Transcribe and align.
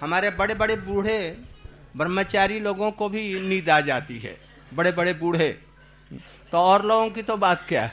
हमारे 0.00 0.30
बड़े 0.30 0.54
बड़े 0.54 0.76
बूढ़े 0.76 1.36
ब्रह्मचारी 1.96 2.58
लोगों 2.60 2.90
को 2.92 3.08
भी 3.08 3.40
नींद 3.40 3.70
आ 3.70 3.80
जाती 3.80 4.18
है। 4.18 4.36
बड़े 4.74 4.92
बड़े 4.92 5.12
बूढ़े। 5.14 5.48
तो 6.52 6.58
और 6.58 6.84
लोगों 6.86 7.10
की 7.10 7.22
तो 7.22 7.36
बात 7.36 7.64
क्या 7.68 7.82
है? 7.82 7.92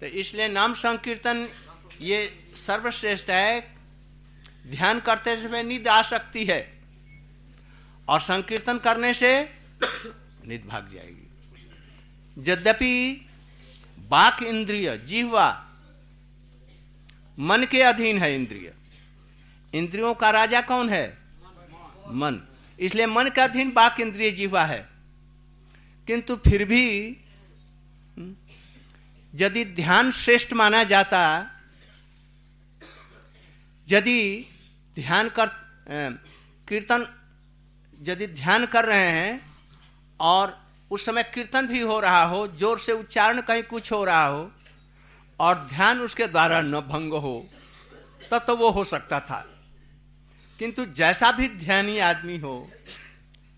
तो 0.00 0.06
इसलिए 0.06 0.48
नाम 0.48 0.74
संकीर्तन 0.74 1.48
ये 2.00 2.18
सर्वश्रेष्ठ 2.56 3.30
है। 3.30 3.60
ध्यान 4.66 5.00
करते 5.00 5.36
समय 5.36 5.62
नींद 5.62 5.88
आ 5.88 6.00
सकती 6.02 6.44
है 6.44 6.60
और 8.08 8.20
संकीर्तन 8.20 8.78
करने 8.78 9.12
से 9.14 9.30
नींद 9.82 10.64
भाग 10.66 10.90
जाएगी। 10.94 12.50
यद्यपि 12.50 13.26
बाक 14.08 14.42
इंद्रिय 14.42 14.96
जीवा 14.98 15.48
मन 17.38 17.64
के 17.64 17.82
अधीन 17.82 18.18
है 18.18 18.34
इंद्रिय 18.34 18.72
इंद्रियों 19.74 20.14
का 20.14 20.30
राजा 20.30 20.60
कौन 20.60 20.88
है? 20.90 21.06
मन। 22.08 22.40
इसलिए 22.78 23.06
मन 23.06 23.28
का 23.28 23.44
अधीन 23.44 23.72
बाक 23.72 24.00
इंद्रिय 24.00 24.30
जीवा 24.30 24.64
है। 24.64 24.88
किंतु 26.08 26.36
फिर 26.36 26.64
भी 26.64 26.84
हम्म, 28.18 28.34
यदि 29.34 29.64
ध्यान 29.64 30.10
श्रेष्ठ 30.10 30.52
माना 30.52 30.82
जाता 30.84 31.20
यदि 33.88 34.46
ध्यान 34.96 35.28
कर 35.28 35.50
कीर्तन 36.68 37.06
यदि 38.00 38.26
ध्यान 38.26 38.66
कर 38.66 38.84
रहे 38.84 39.08
हैं 39.10 39.40
और 40.20 40.56
उस 40.90 41.04
समय 41.06 41.22
कीर्तन 41.22 41.66
भी 41.66 41.80
हो 41.80 41.98
रहा 42.00 42.22
हो 42.24 42.46
ज़ोर 42.48 42.78
से 42.78 42.92
उच्चारण 42.92 43.40
कहीं 43.40 43.62
कुछ 43.62 43.92
हो 43.92 44.04
रहा 44.04 44.26
हो 44.26 44.50
और 45.40 45.66
ध्यान 45.68 46.00
उसके 46.00 46.26
द्वारा 46.26 46.60
न 46.60 46.80
भंग 46.80 47.12
हो 47.12 47.46
तब 48.30 48.38
तो, 48.38 48.38
तो 48.38 48.56
वो 48.56 48.70
हो 48.70 48.84
सकता 48.84 49.20
था। 49.20 49.44
किंतु 50.58 50.84
जैसा 50.94 51.30
भी 51.32 51.48
ध्यानी 51.50 51.98
आदमी 52.00 52.36
हो 52.38 52.56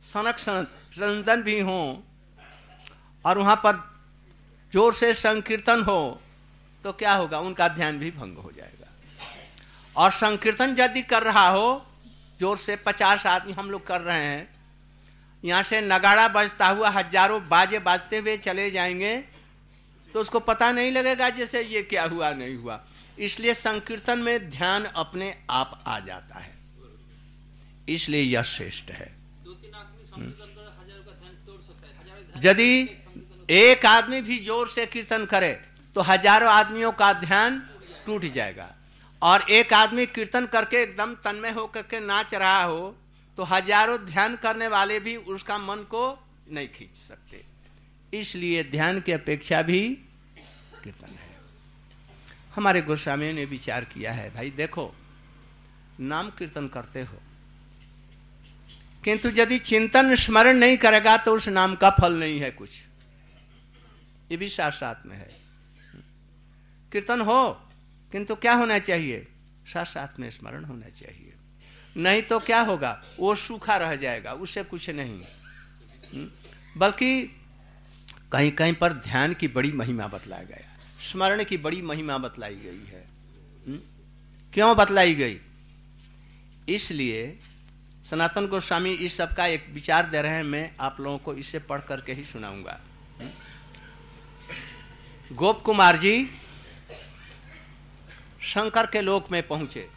सनक 0.05 0.39
संदन 0.39 1.43
भी 1.43 1.59
हो, 1.61 2.03
और 3.25 3.39
वहाँ 3.39 3.57
पर 3.57 3.83
ज़ोर 4.73 4.95
से 4.95 5.13
संकीर्तन 5.15 5.83
हो 5.83 6.21
तो 6.85 6.93
क्या 6.95 7.13
होगा? 7.15 7.39
उनका 7.41 7.69
ध्यान 7.71 7.99
भी 7.99 8.11
भंग 8.13 8.37
हो 8.39 8.51
जाएगा। 8.57 8.91
और 9.97 10.11
संकीर्तन 10.13 10.77
यदि 10.79 11.03
कर 11.05 11.23
रहा 11.23 11.49
हो, 11.49 11.87
ज़ोर 12.41 12.57
से 12.59 12.77
पचास 12.79 13.27
आदमी 13.27 13.53
हम 13.53 13.71
लोग 13.71 13.87
कर 13.87 14.01
रहे 14.01 14.25
हैं, 14.25 14.49
यहाँ 15.45 15.63
से 15.63 15.81
नगाड़ा 15.83 16.27
बजता 16.31 16.67
हुआ 16.69 16.89
हज़ारों 16.91 17.41
बाजे 17.49 17.79
बाजते 17.81 18.19
हुए 18.19 18.37
चले 18.39 18.71
जाएँगे 18.71 19.17
तो 20.09 20.21
उसको 20.21 20.41
पता 20.43 20.71
नहीं 20.73 20.93
लगेगा 20.93 21.29
जैसे 21.31 21.63
ये 21.63 21.83
क्या 21.85 22.05
हुआ, 22.05 22.31
नहीं 22.33 22.57
हुआ। 22.57 22.81
इसलिए 23.19 23.55
संकीर्तन 23.57 24.19
में 24.19 24.51
ध्यान 24.51 24.85
अपने 24.87 25.35
आप 25.51 25.83
आ 25.87 25.99
जाता 26.01 26.39
है। 26.39 26.55
इसलिए 27.89 28.23
यह 28.23 28.43
श्रेष्ठ 28.45 28.91
है। 28.93 29.15
यदि 32.37 32.89
एक 33.49 33.87
आदमी 33.87 34.21
भी 34.23 34.39
ज़ोर 34.45 34.69
से 34.69 34.87
कीर्तन 34.89 35.25
करे 35.27 35.53
तो 35.97 36.03
हज़ारों 36.03 36.51
आदमियों 36.51 36.93
का 36.95 37.13
ध्यान 37.15 37.63
टूट 38.07 38.25
जाएगा। 38.33 38.69
और 39.23 39.51
एक 39.51 39.73
आदमी 39.75 40.07
कीर्तन 40.09 40.47
करके 40.49 40.83
एकदम 40.83 41.15
तन्मय 41.25 41.51
होकर 41.53 41.83
के 41.85 42.01
नाच 42.03 42.35
रहा 42.37 42.63
हो 42.63 42.95
तो 43.39 43.45
हज़ारों 43.45 43.99
ध्यान 44.01 44.37
करने 44.37 44.69
वाले 44.69 44.99
भी 45.01 45.17
उसका 45.17 45.59
मन 45.59 45.87
को 45.91 46.03
नहीं 46.49 46.69
खींच 46.69 46.97
सकते। 46.99 47.45
इसलिए 48.13 48.65
ध्यान 48.67 49.01
की 49.01 49.13
अपेक्षा 49.13 49.63
भी 49.63 49.81
कीर्तन 50.85 51.07
है। 51.13 51.35
हमारे 52.55 52.81
गोस्वामी 52.83 53.33
ने 53.33 53.45
विचार 53.47 53.85
किया 53.87 54.13
है 54.13 54.29
भाई 54.35 54.51
देखो 54.53 54.93
नाम 56.03 56.31
कीर्तन 56.39 56.69
करते 56.69 57.03
हो 57.03 57.19
किंतु 59.07 59.29
यदि 59.29 59.59
चिंतन 59.59 60.15
स्मरण 60.15 60.57
नहीं 60.57 60.77
करेगा 60.77 61.17
तो 61.17 61.35
उस 61.35 61.49
नाम 61.49 61.75
का 61.75 61.91
फल 61.91 62.15
नहीं 62.15 62.41
है 62.41 62.51
कुछ। 62.51 62.71
ये 64.31 64.37
भी 64.37 64.49
साथ 64.49 64.71
साथ 64.71 65.07
में 65.07 65.17
है। 65.17 65.37
कीर्तन 66.93 67.21
हो, 67.21 67.69
किंतु 68.13 68.35
क्या 68.35 68.55
होना 68.55 68.79
चाहिए? 68.79 69.29
साथ 69.67 69.85
साथ 69.85 70.21
में 70.21 70.31
स्मरण 70.31 70.65
होना 70.65 70.89
चाहिए। 70.89 71.33
नहीं 71.97 72.23
तो 72.23 72.39
क्या 72.39 72.61
होगा? 72.61 73.05
वो 73.19 73.35
सूखा 73.35 73.77
रह 73.77 73.97
जाएगा 73.97 74.33
उससे 74.33 74.63
कुछ 74.63 74.91
नहीं। 74.91 75.21
हम्म? 76.15 76.31
बल्कि 76.77 77.37
कहीं 78.33 78.53
कहीं 78.53 78.73
पर 78.73 78.93
ध्यान 78.93 79.35
की 79.35 79.49
बड़ी 79.49 79.73
महिमा 79.73 80.07
बतलाया 80.07 80.43
गया। 80.43 80.79
स्मरण 81.11 81.45
की 81.45 81.57
बड़ी 81.57 81.83
महिमा 81.83 82.19
बतलाई 82.19 82.55
गई 82.55 82.87
है। 82.87 83.09
हम्म? 83.67 83.81
क्यों 84.53 84.77
बतलाई 84.77 85.15
गई? 85.15 85.41
इसलिए 86.69 87.41
सनातन 88.07 88.47
गोस्वामी 88.47 88.91
इस 88.93 89.17
सब 89.17 89.35
का 89.35 89.47
एक 89.47 89.67
विचार 89.75 90.07
दे 90.07 90.21
रहे 90.23 90.33
हैं, 90.33 90.43
मैं 90.43 90.71
आप 90.81 91.01
लोगों 91.01 91.19
को 91.19 91.35
इसे 91.35 91.59
पढ़ 91.59 91.81
करके 91.81 92.13
ही 92.13 92.25
सुनाऊँगा? 92.25 92.79
गोप 95.33 95.63
कुमार 95.63 95.97
जी, 95.97 96.31
शंकर 98.45 98.87
के 98.87 99.01
लोक 99.01 99.31
में 99.33 99.47
पहुँचे 99.49 99.89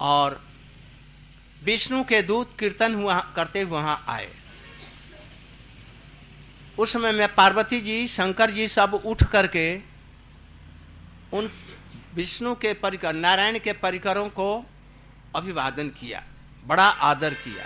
और 0.00 0.40
विष्णु 1.64 2.02
के 2.04 2.22
दूत 2.22 2.58
कीर्तन 2.58 2.94
हुआ, 2.94 3.18
करते 3.36 3.64
वहाँ 3.64 4.04
आए 4.08 4.28
उस 6.78 6.92
समय 6.92 7.12
में 7.12 7.34
पार्वती 7.34 7.80
जी, 7.80 8.06
शंकर 8.08 8.50
जी 8.50 8.68
सब 8.68 9.00
उठ 9.04 9.22
करके 9.22 9.80
उन 11.32 11.50
विष्णु 12.14 12.54
के 12.54 12.72
परिकर, 12.74 13.12
नारायण 13.12 13.58
के 13.58 13.72
परिकरों 13.72 14.28
को 14.30 14.64
अभिवादन 15.36 15.88
किया, 15.88 16.24
बड़ा 16.66 16.84
आदर 16.84 17.34
किया। 17.34 17.64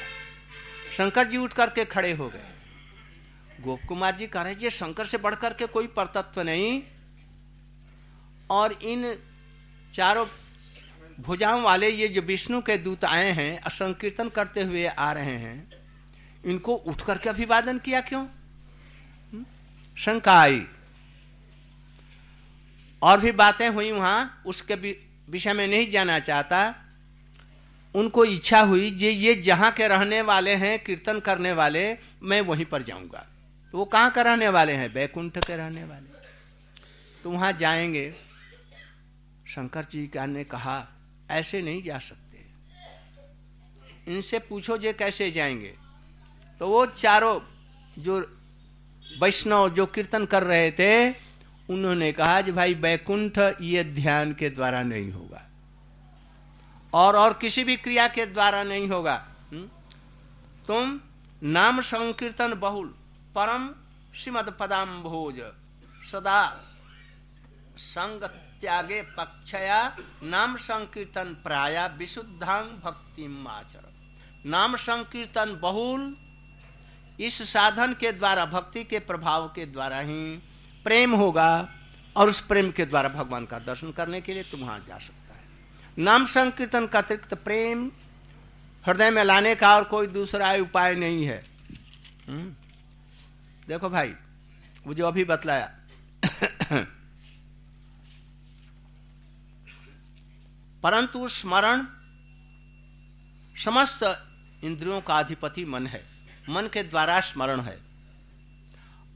शंकर 0.96 1.26
जी 1.26 1.36
उठ 1.36 1.52
करके 1.52 1.84
खड़े 1.84 2.12
हो 2.12 2.28
गए। 2.28 2.52
गोप 3.60 3.80
कुमार 3.88 4.16
जी 4.16 4.26
कह 4.26 4.42
रहे 4.42 4.54
जी 4.54 4.70
शंकर 4.70 5.06
से 5.06 5.18
बढ़कर 5.18 5.54
के 5.54 5.66
कोई 5.66 5.86
परतत्व 5.86 6.42
नहीं। 6.42 6.82
और 8.50 8.72
इन 8.72 9.18
चारों 9.94 10.26
भुजाओं 11.20 11.62
वाले, 11.62 11.90
ये 11.90 12.08
जो 12.08 12.20
विष्णु 12.20 12.62
के 12.62 12.76
दूत 12.76 13.04
आए 13.04 13.32
हैं, 13.32 13.68
संकीर्तन 13.68 14.28
करते 14.28 14.62
हुए 14.62 14.86
आ 14.86 15.12
रहे 15.12 15.36
हैं, 15.36 15.70
इनको 16.44 16.74
उठ 16.74 17.02
करके 17.02 17.28
अभिवादन 17.28 17.78
किया 17.78 18.00
क्यों? 18.00 18.24
हम्म? 18.24 19.46
शंका 19.98 20.40
आई। 20.40 20.66
और 23.02 23.20
भी 23.20 23.32
बातें 23.32 23.68
हुई 23.68 23.92
वहाँ, 23.92 24.42
उसके 24.46 24.74
विषय 25.30 25.52
में 25.52 25.66
नहीं 25.66 25.90
जाना 25.90 26.18
चाहता। 26.18 26.85
उनको 27.96 28.24
इच्छा 28.24 28.60
हुई 28.60 28.90
जे 28.90 29.10
ये 29.10 29.34
जहाँ 29.34 29.72
के 29.72 29.88
रहने 29.88 30.22
वाले 30.22 30.54
हैं, 30.54 30.84
कीर्तन 30.84 31.20
करने 31.20 31.52
वाले, 31.52 31.98
मैं 32.22 32.40
वहीं 32.40 32.64
पर 32.64 32.82
जाऊँगा। 32.82 33.26
तो 33.72 33.78
वो 33.78 33.84
कहाँ 33.84 34.10
के 34.10 34.22
रहने 34.22 34.48
वाले 34.48 34.72
हैं? 34.72 34.92
बैकुंठ 34.92 35.46
के 35.46 35.56
रहने 35.56 35.84
वाले। 35.84 36.16
तो 37.22 37.30
वहाँ 37.30 37.52
जाएँगे। 37.52 38.14
शंकर 39.48 39.84
जी 39.84 40.06
का 40.06 40.26
ने 40.26 40.44
कहा, 40.44 40.86
ऐसे 41.30 41.62
नहीं 41.62 41.82
जा 41.82 41.98
सकते। 41.98 42.46
इनसे 44.14 44.38
पूछो 44.38 44.78
जे 44.78 44.92
कैसे 44.92 45.30
जाएँगे? 45.30 45.74
तो 46.58 46.68
वो 46.68 46.86
चारों 46.86 47.40
जो 48.02 48.38
वैष्णव 49.22 49.70
जो 49.70 49.86
कीर्तन 49.86 50.24
कर 50.24 50.42
रहे 50.42 50.70
थे, 50.70 51.10
उन्होंने 51.70 52.12
कहा 52.12 52.42
कि 52.42 52.52
भाई 52.52 52.74
बैकुंठ 52.74 53.38
ये 53.60 53.84
ध्यान 53.84 54.32
के 54.32 54.50
द्वारा 54.50 54.82
नहीं 54.82 55.12
होगा। 55.12 55.42
और 56.92 57.16
और 57.16 57.32
किसी 57.32 57.64
भी 57.64 57.76
क्रिया 57.76 58.06
के 58.08 58.26
द्वारा 58.26 58.62
नहीं 58.62 58.88
होगा। 58.88 59.16
तुम 60.68 61.00
नाम 61.42 61.80
संकीर्तन 61.80 62.54
बहुल, 62.54 62.86
परम 63.34 63.68
श्रीमद 64.14 64.56
पदाम 64.60 65.02
भोज 65.02 65.40
सदा 66.10 66.42
संगत 67.78 68.42
त्यागे 68.60 69.00
पक्षया 69.16 69.80
नाम 70.22 70.56
संकीर्तन 70.56 71.34
प्राय 71.44 71.76
विशुद्धांग 71.98 72.68
भक्ति 72.84 73.26
आचर। 73.48 73.92
नाम 74.46 74.76
संकीर्तन 74.76 75.58
बहुल 75.62 76.16
इस 77.18 77.42
साधन 77.50 77.92
के 77.94 78.12
द्वारा, 78.12 78.44
भक्ति 78.46 78.84
के 78.84 78.98
प्रभाव 79.00 79.48
के 79.48 79.66
द्वारा 79.66 79.98
ही 80.00 80.36
प्रेम 80.84 81.14
होगा 81.14 81.68
और 82.16 82.28
उस 82.28 82.40
प्रेम 82.40 82.70
के 82.70 82.84
द्वारा 82.84 83.08
भगवान 83.10 83.46
का 83.46 83.58
दर्शन 83.58 83.92
करने 83.92 84.20
के 84.20 84.34
लिए 84.34 84.42
तुम 84.42 84.60
वहाँ 84.60 84.78
जा 84.88 84.98
सकता 84.98 85.25
नाम 85.98 86.26
संकीर्तन 86.26 86.86
का 86.86 86.98
अतिरिक्त 86.98 87.34
प्रेम, 87.34 87.92
हृदय 88.86 89.10
में 89.10 89.24
लाने 89.24 89.54
का 89.54 89.76
और 89.76 89.84
कोई 89.84 90.06
दूसरा 90.06 90.52
उपाय 90.52 90.94
नहीं 90.94 91.24
है। 91.24 91.44
हुँ? 92.28 92.56
देखो 93.68 93.88
भाई, 93.88 94.14
वो 94.86 94.94
जो 94.94 95.06
अभी 95.06 95.24
बतलाया, 95.24 95.78
परंतु 100.82 101.28
स्मरण 101.28 101.86
समस्त 103.64 104.28
इंद्रियों 104.64 105.00
का 105.00 105.18
अधिपति 105.18 105.64
मन 105.64 105.86
है। 105.86 106.06
मन 106.48 106.66
के 106.66 106.82
द्वारा 106.82 107.20
स्मरण 107.20 107.60
है। 107.60 107.80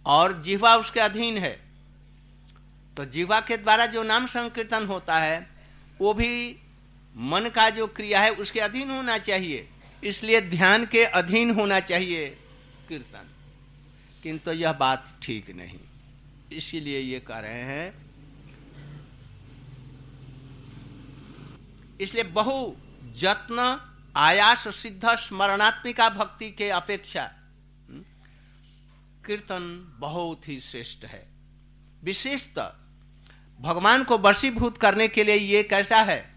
और 0.07 0.43
जीवा 0.43 0.77
उसके 0.77 1.01
अधीन 1.01 1.39
है। 1.39 1.71
तो 2.97 3.05
जीवा 3.05 3.41
के 3.41 3.57
द्वारा 3.57 3.87
जो 3.87 4.03
नाम 4.03 4.27
संकीर्तन 4.27 4.87
होता 4.87 5.19
है, 5.19 5.51
वो 6.01 6.15
भी 6.15 6.59
मन 7.17 7.49
का 7.49 7.71
जो 7.71 7.87
क्रिया 7.87 8.21
है 8.21 8.31
उसके 8.31 8.61
अधीन 8.61 8.91
होना 8.91 9.19
चाहिए। 9.19 9.69
इसलिए 10.05 10.41
ध्यान 10.41 10.87
के 10.87 11.05
अधीन 11.05 11.51
होना 11.51 11.81
चाहिए। 11.81 12.29
कीर्तन। 12.89 13.31
किंतु 14.23 14.53
यह 14.53 14.73
बात 14.73 15.19
ठीक 15.23 15.51
नहीं। 15.51 15.79
इसीलिए 16.53 17.01
ये 17.01 17.21
कह 17.21 17.39
रहे 17.39 17.61
हैं। 17.61 18.11
इसलिए 22.01 22.25
बहु 22.25 22.73
जत्न 23.17 23.87
आयास 24.17 24.77
सिद्ध 24.77 25.15
स्मरणात्मिका 25.15 26.09
भक्ति 26.09 26.51
के 26.51 26.71
अपेक्षा 26.71 27.33
हम्म, 27.89 28.03
कीर्तन 29.27 29.97
बहुत 29.99 30.49
ही 30.49 30.61
श्रेष्ठ 30.61 31.05
है। 31.05 31.29
विशेषतः 32.05 32.73
भगवान 33.61 34.05
को 34.05 34.19
वशीभूत 34.19 34.79
करने 34.79 35.09
के 35.09 35.25
लिए 35.25 35.37
ये 35.37 35.63
कैसा 35.63 35.97
है? 35.97 36.30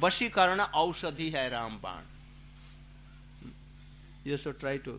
वशीकरण 0.00 0.60
औषधि 0.60 1.28
है 1.30 1.48
रामबाण। 1.50 2.02
You 4.26 4.36
so 4.36 4.50
try 4.52 4.78
to 4.78 4.92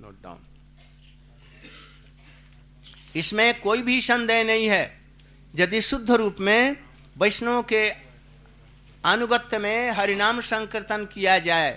note 0.00 0.22
down 0.22 0.38
इसमें 3.16 3.60
कोई 3.60 3.82
भी 3.82 4.00
संदेह 4.02 4.44
नहीं 4.44 4.66
है। 4.68 4.84
यदि 5.54 5.80
शुद्ध 5.82 6.10
रूप 6.12 6.36
में 6.40 6.76
वैष्णव 7.16 7.62
के 7.62 7.88
अनुगत्य 9.04 9.58
में 9.58 9.90
हरिनाम 9.90 10.40
संकीर्तन 10.42 11.04
किया 11.06 11.38
जाए 11.40 11.70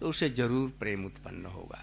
तो 0.00 0.08
उसे 0.08 0.28
ज़रूर 0.30 0.68
प्रेम 0.78 1.04
उत्पन्न 1.06 1.46
होगा। 1.46 1.82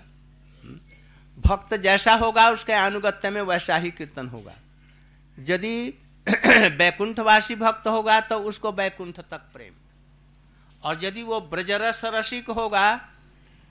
भक्त 1.38 1.74
जैसा 1.76 2.14
होगा, 2.16 2.48
उसके 2.50 2.74
अनुगत्य 2.74 3.30
में 3.30 3.42
वैसा 3.44 3.78
ही 3.78 3.92
कीर्तन 3.92 4.28
होगा। 4.28 4.56
यदि 5.38 5.94
बैकुंठवासी 6.78 7.56
भक्त 7.56 7.88
होगा 7.88 8.20
तो 8.22 8.38
उसको 8.40 8.72
बैकुंठ 8.72 9.20
तक 9.20 9.42
प्रेम। 9.54 9.74
और 10.84 11.04
यदि 11.04 11.24
वो 11.24 11.40
ब्रजरस 11.42 12.02
रसिक 12.06 12.50
होगा 12.50 12.86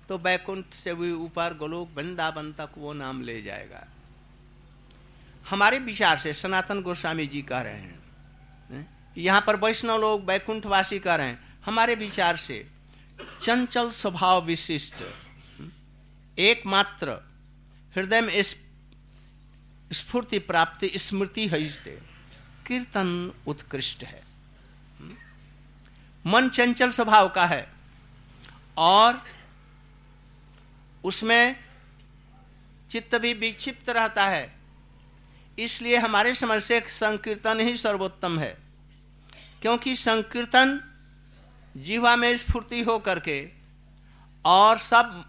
तो 0.08 0.18
बैकुंठ 0.18 0.72
से 0.74 0.94
भी 0.94 1.12
ऊपर 1.12 1.54
गोलोक 1.56 1.88
वृंदावन 1.94 2.52
तक 2.52 2.70
वो 2.78 2.92
नाम 2.92 3.22
ले 3.22 3.40
जाएगा। 3.42 3.86
हमारे 5.50 5.78
विचार 5.78 6.16
से 6.16 6.32
सनातन 6.34 6.82
गोस्वामी 6.82 7.26
जी 7.26 7.42
कह 7.42 7.60
रहे 7.60 7.74
हैं 7.74 7.98
यहाँ 9.16 9.40
पर 9.46 9.56
वैष्णव 9.56 10.00
लोग 10.00 10.24
बैकुंठवासी 10.26 10.98
कह 10.98 11.14
रहे 11.14 11.26
हैं। 11.26 11.38
हमारे 11.64 11.94
विचार 11.94 12.36
से 12.36 12.66
चंचल 13.42 13.90
स्वभाव 13.90 14.44
विशिष्ट 14.44 15.02
एकमात्र 16.38 17.10
हृदय 17.94 18.20
में 18.20 18.42
स्फूर्ति 19.92 20.38
प्राप्ति 20.38 20.90
स्मृति 20.96 21.46
है 21.48 21.60
कीर्तन 22.70 23.32
उत्कृष्ट 23.46 24.04
है। 24.04 24.22
मन 26.26 26.48
चंचल 26.48 26.90
स्वभाव 26.90 27.28
का 27.28 27.46
है 27.46 27.72
और 28.76 29.24
उसमें 31.04 31.56
चित्त 32.90 33.14
भी 33.14 33.32
विक्षिप्त 33.34 33.88
रहता 33.88 34.26
है। 34.26 34.54
इसलिए 35.58 35.96
हमारे 35.96 36.34
समझ 36.34 36.62
से 36.62 36.80
संकीर्तन 36.80 37.60
ही 37.60 37.76
सर्वोत्तम 37.76 38.38
है। 38.38 38.58
क्योंकि 39.62 39.96
संकीर्तन 39.96 40.80
जीवा 41.76 42.16
में 42.16 42.36
स्फूर्ति 42.36 42.82
हो 42.82 42.98
करके 42.98 43.48
और 44.44 44.78
सब 44.78 45.24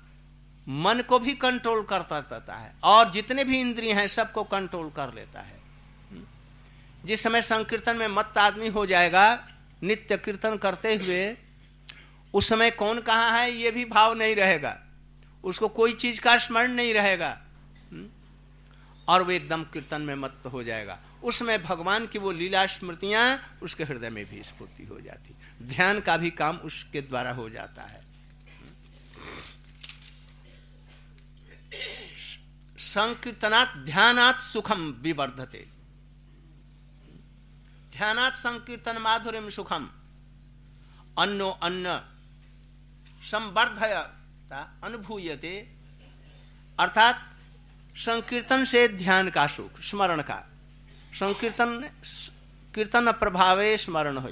मन 0.69 1.01
को 1.01 1.19
भी 1.19 1.33
कंट्रोल 1.35 1.83
करता 1.83 2.19
रहता 2.19 2.55
है 2.55 2.75
और 2.83 3.11
जितने 3.11 3.43
भी 3.43 3.59
इंद्रिय 3.61 3.93
हैं, 3.93 4.07
सबको 4.07 4.43
कंट्रोल 4.43 4.89
कर 4.89 5.13
लेता 5.13 5.41
है। 5.41 5.60
जिस 7.05 7.23
समय 7.23 7.41
संकीर्तन 7.41 7.97
में 7.97 8.07
मत 8.07 8.33
आदमी 8.37 8.67
हो 8.67 8.85
जाएगा, 8.85 9.47
नित्य 9.83 10.17
कीर्तन 10.17 10.57
करते 10.57 10.95
हुए, 10.95 11.37
उस 12.33 12.49
समय 12.49 12.71
कौन 12.71 13.01
कहाँ 13.01 13.39
है, 13.39 13.51
ये 13.51 13.71
भी 13.71 13.85
भाव 13.85 14.13
नहीं 14.13 14.35
रहेगा। 14.35 14.83
उसको 15.43 15.67
कोई 15.67 15.93
चीज़ 15.93 16.21
का 16.21 16.37
स्मरण 16.37 16.71
नहीं 16.71 16.93
रहेगा। 16.93 17.41
हम्म? 17.91 18.09
और 19.07 19.21
वो 19.23 19.31
एकदम 19.31 19.63
कीर्तन 19.63 20.01
में 20.01 20.15
मत 20.15 20.43
हो 20.53 20.63
जाएगा। 20.63 20.99
उसमें 21.23 21.63
भगवान 21.63 22.07
की 22.07 22.19
वो 22.19 22.31
लीला 22.31 22.65
स्मृतियाँ 22.65 23.57
उसके 23.61 23.83
हृदय 23.83 24.09
में 24.09 24.25
भी 24.25 24.43
स्फूर्ति 24.43 24.83
हो 24.85 25.01
जाती। 25.01 25.35
ध्यान 25.65 25.99
का 25.99 26.17
भी 26.17 26.29
काम 26.29 26.57
उसके 26.57 27.01
द्वारा 27.01 27.31
हो 27.31 27.49
जाता 27.49 27.81
है। 27.81 28.01
संकीर्तनात् 32.77 33.77
ध्यानात् 33.77 34.41
सुखम 34.41 34.91
विवर्धते। 34.91 35.80
ध्यानात् 37.91 38.35
संकीर्तन 38.35 38.97
माधुर्य 38.97 39.51
सुखम। 39.51 39.89
अन्नो 41.19 41.49
अन्न 41.49 42.01
संवर्धय 43.23 44.09
अनुभूयते। 44.83 45.67
अर्थात 46.79 47.29
संकीर्तन 47.95 48.63
से 48.63 48.87
ध्यान 48.87 49.29
का 49.29 49.47
सुख, 49.47 49.81
स्मरण 49.81 50.21
का। 50.21 50.49
संकीर्तन 51.13 51.89
कीर्तन 52.75 53.11
प्रभावे 53.11 53.77
स्मरण 53.77 54.17
हो 54.17 54.29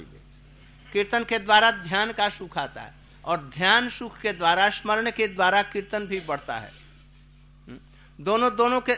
कीर्तन 0.92 1.24
के 1.24 1.38
द्वारा 1.38 1.70
ध्यान 1.70 2.12
का 2.12 2.28
सुख 2.28 2.58
आता 2.58 2.82
है 2.82 2.94
और 3.24 3.50
ध्यान 3.54 3.88
सुख 3.88 4.20
के 4.20 4.32
द्वारा, 4.32 4.70
स्मरण 4.70 5.10
के 5.10 5.28
द्वारा 5.28 5.62
कीर्तन 5.62 6.06
भी 6.06 6.20
बढ़ता 6.20 6.56
है। 6.56 6.72
हम्म? 7.68 7.78
दोनों 8.24 8.56
दोनों 8.56 8.80
के 8.80 8.94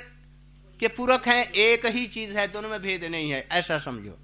के 0.80 0.88
पूरक 0.88 1.28
हैं, 1.28 1.52
एक 1.52 1.86
ही 1.86 2.06
चीज़ 2.06 2.36
है, 2.36 2.48
दोनों 2.48 2.68
में 2.68 2.82
भेद 2.82 3.04
नहीं 3.04 3.30
है, 3.30 3.48
ऐसा 3.50 3.78
समझो। 3.78 4.18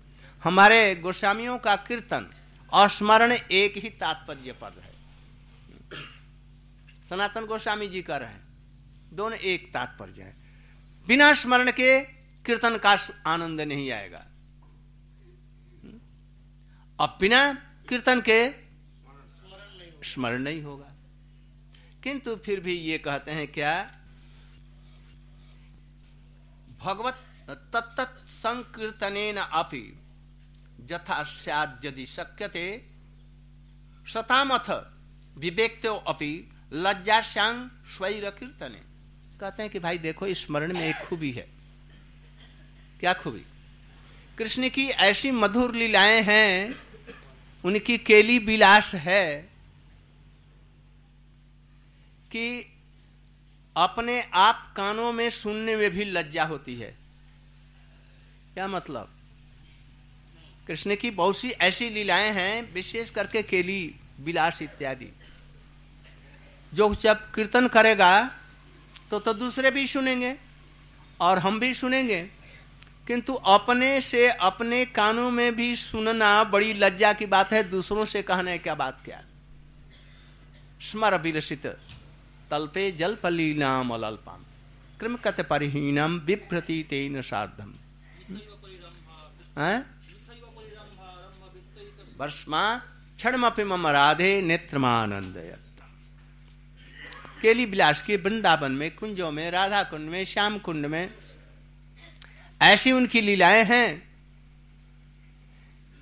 हमारे 0.45 0.95
गोस्वामियों 0.95 1.59
का 1.59 1.75
कीर्तन 1.77 2.27
और 2.73 2.89
स्मरण 2.89 3.33
एक 3.33 3.77
ही 3.77 3.89
तात्पर्य 3.91 4.53
पद 4.53 4.75
है 4.79 4.93
सनातन 7.09 7.47
गोस्वामी 7.47 7.89
जी 7.89 8.03
कर 8.03 8.21
रहे 8.21 8.37
दोनों 9.17 9.39
एक 9.39 9.73
तात्पर्य 9.75 10.23
है। 10.23 10.35
बिना 11.07 11.33
स्मरण 11.33 11.71
के 11.71 12.01
कीर्तन 12.45 12.77
का 12.77 12.97
आनंद 13.27 13.61
नहीं 13.61 13.91
आएगा। 13.93 14.25
अब 16.99 17.17
बिना 17.21 17.41
कीर्तन 17.89 18.21
के 18.21 18.39
स्मरण 20.05 20.43
नहीं 20.43 20.63
होगा। 20.63 20.93
किंतु 22.03 22.35
फिर 22.37 22.61
भी 22.61 22.75
ये 22.75 22.99
कहते 22.99 23.31
हैं 23.31 23.47
क्या, 23.49 23.73
भगवत 26.81 27.25
तत्त 27.73 28.01
संकीर्तन 28.29 29.47
अपि 29.53 29.83
जथा 30.89 31.23
सद 31.23 31.81
यदि 31.85 32.07
शक्यते। 32.07 32.87
शतामथ 34.09 34.71
विवेक्तो 35.39 35.95
अपि 35.95 36.51
लज्जाश्यांग 36.73 37.69
स्वैर 37.69 38.31
कीर्तने 38.31 38.89
कहते 39.41 39.63
हैं 39.63 39.73
कि 39.73 39.79
भाई 39.79 39.99
देखो, 39.99 40.27
इस 40.27 40.47
स्मरण 40.47 40.73
में 40.73 40.81
एक 40.81 40.97
खूबी 40.97 41.33
है। 41.33 41.49
क्या 43.01 43.13
खूबी? 43.13 43.45
कृष्ण 44.39 44.69
की 44.69 44.89
ऐसी 44.89 45.31
मधुर 45.31 45.75
लीलाएँ 45.75 46.23
हैं, 46.23 46.75
उनकी 47.65 47.99
केली 47.99 48.39
विलास 48.39 48.95
है 48.95 49.53
कि 52.33 52.73
अपने 53.77 54.23
आप 54.23 54.75
कानों 54.77 55.13
में 55.13 55.31
सुनने 55.31 55.77
में 55.77 55.91
भी 55.91 56.05
लज्जा 56.05 56.45
होती 56.45 56.75
है। 56.75 56.97
क्या 58.55 58.67
मतलब? 58.67 59.18
कृष्ण 60.69 60.97
की 60.97 61.11
बहुत 61.11 61.37
सी 61.37 61.51
ऐसी 61.51 61.91
लीलाएँ 61.91 62.31
हैं 62.31 62.73
विशेष 62.75 63.11
करके 63.11 63.43
केली 63.43 63.95
विलास 64.21 64.63
इत्यादि। 64.63 65.13
जो 66.75 66.95
जब 66.95 67.31
कीर्तन 67.35 67.69
करेगा 67.69 68.31
तो 69.11 69.21
तो 69.21 69.35
दूसरे 69.35 69.71
भी 69.71 69.87
सुनेंगे 69.87 70.37
और 71.21 71.39
हम 71.39 71.61
भी 71.61 71.75
सुनेंगे। 71.75 72.21
किंतु 73.07 73.35
अपने 73.35 74.01
से 74.01 74.29
अपने 74.29 74.85
कानों 74.87 75.31
में 75.31 75.55
भी 75.57 75.77
सुनना 75.77 76.45
बड़ी 76.45 76.73
लज्जा 76.73 77.13
की 77.13 77.27
बात 77.27 77.53
है 77.53 77.63
दूसरों 77.71 78.05
से 78.05 78.23
कहने 78.23 78.59
क्या 78.59 78.75
बात 78.75 79.01
क्या? 79.05 79.25
स्मर 80.81 81.21
विलसित 81.21 81.67
तल्पे 82.51 82.91
जल 82.93 83.15
पलीनाम 83.15 83.91
अलपाम 83.91 84.45
क्रम 85.01 85.17
कत 85.17 85.41
परिहीनम 85.41 86.19
विप्रति 86.19 86.87
तेन 86.91 87.21
साधम 87.23 87.75
वर्षमा 92.19 92.77
क्षणमपि 93.17 93.65
मम 93.65 93.87
राधे 93.87 94.43
नेत्रमानंदयत 94.43 95.65
केली 97.43 97.67
बिलास 97.67 98.03
के 98.03 98.17
वृंदावन 98.17 98.73
में 98.73 98.91
कुंजों 98.97 99.31
में 99.33 99.51
राधा 99.51 99.83
कुंड 99.83 100.11
में 100.11 100.25
श्याम 100.25 100.59
कुंड 100.59 100.87
में 100.87 101.15
ऐसी 102.63 102.93
उनकी 102.93 103.21
लीलाएँ 103.21 103.65
हैं 103.65 104.09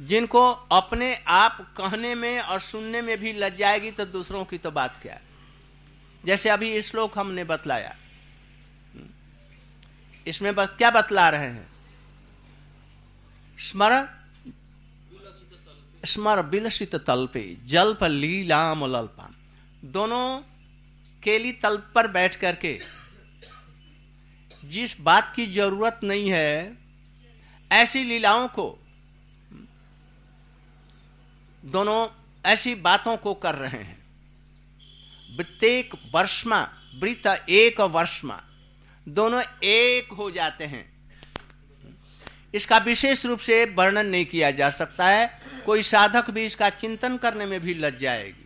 जिनको 0.01 0.53
अपने 0.53 1.15
आप 1.27 1.75
कहने 1.77 2.15
में 2.15 2.41
और 2.41 2.61
सुनने 2.61 3.03
में 3.03 3.19
भी 3.21 3.33
लग 3.33 3.57
जाएगी 3.57 3.91
तो 3.91 4.05
दूसरों 4.05 4.45
की 4.45 4.59
तो 4.59 4.71
बात 4.71 4.99
क्या 5.03 5.21
जैसे 6.25 6.49
अभी 6.51 6.83
श्लोक 6.83 7.19
हमने 7.19 7.45
बतलाया। 7.45 7.97
इसमें 10.27 10.55
बत, 10.55 10.75
क्या 10.79 10.91
बतला 10.91 11.29
रहे 11.29 11.47
हैं? 11.47 11.67
स्मरण 13.59 14.07
स्मर 16.07 16.43
बिलसित 16.43 16.95
तल्पे 17.07 17.43
जल्प 17.65 18.05
लीलाम 18.05 18.85
लल्पा 18.87 19.29
दोनों 19.85 20.27
केली 21.23 21.53
तल 21.53 21.77
पर 21.95 22.07
बैठ 22.09 22.37
करके, 22.37 22.79
जिस 24.65 25.01
बात 25.01 25.33
की 25.37 25.47
ज़रूरत 25.47 26.01
नहीं 26.05 26.31
है, 26.31 26.77
ऐसी 27.71 28.05
लीलाओं 28.05 28.49
को, 28.49 28.67
दोनों 31.63 32.09
ऐसी 32.45 32.75
बातों 32.75 33.17
को 33.17 33.35
कर 33.35 33.55
रहे 33.55 33.83
हैं। 33.83 33.99
प्रत्येक 35.37 35.95
वर्षमा 36.15 36.61
वृत 37.01 37.27
एक 37.51 37.81
वर्षमा, 37.81 38.43
दोनों 39.07 39.43
एक 39.65 40.13
हो 40.13 40.31
जाते 40.31 40.65
हैं। 40.65 40.85
इसका 42.55 42.79
विशेष 42.79 43.25
रूप 43.27 43.39
से 43.39 43.65
वर्णन 43.75 44.07
नहीं 44.07 44.27
किया 44.27 44.51
जा 44.51 44.69
सकता 44.71 45.09
है। 45.09 45.46
कोई 45.67 45.83
साधक 45.83 46.31
भी 46.31 46.45
इसका 46.45 46.69
चिंतन 46.71 47.17
करने 47.17 47.47
में 47.47 47.61
भी 47.61 47.75
लग 47.75 47.99
जाएगी। 47.99 48.45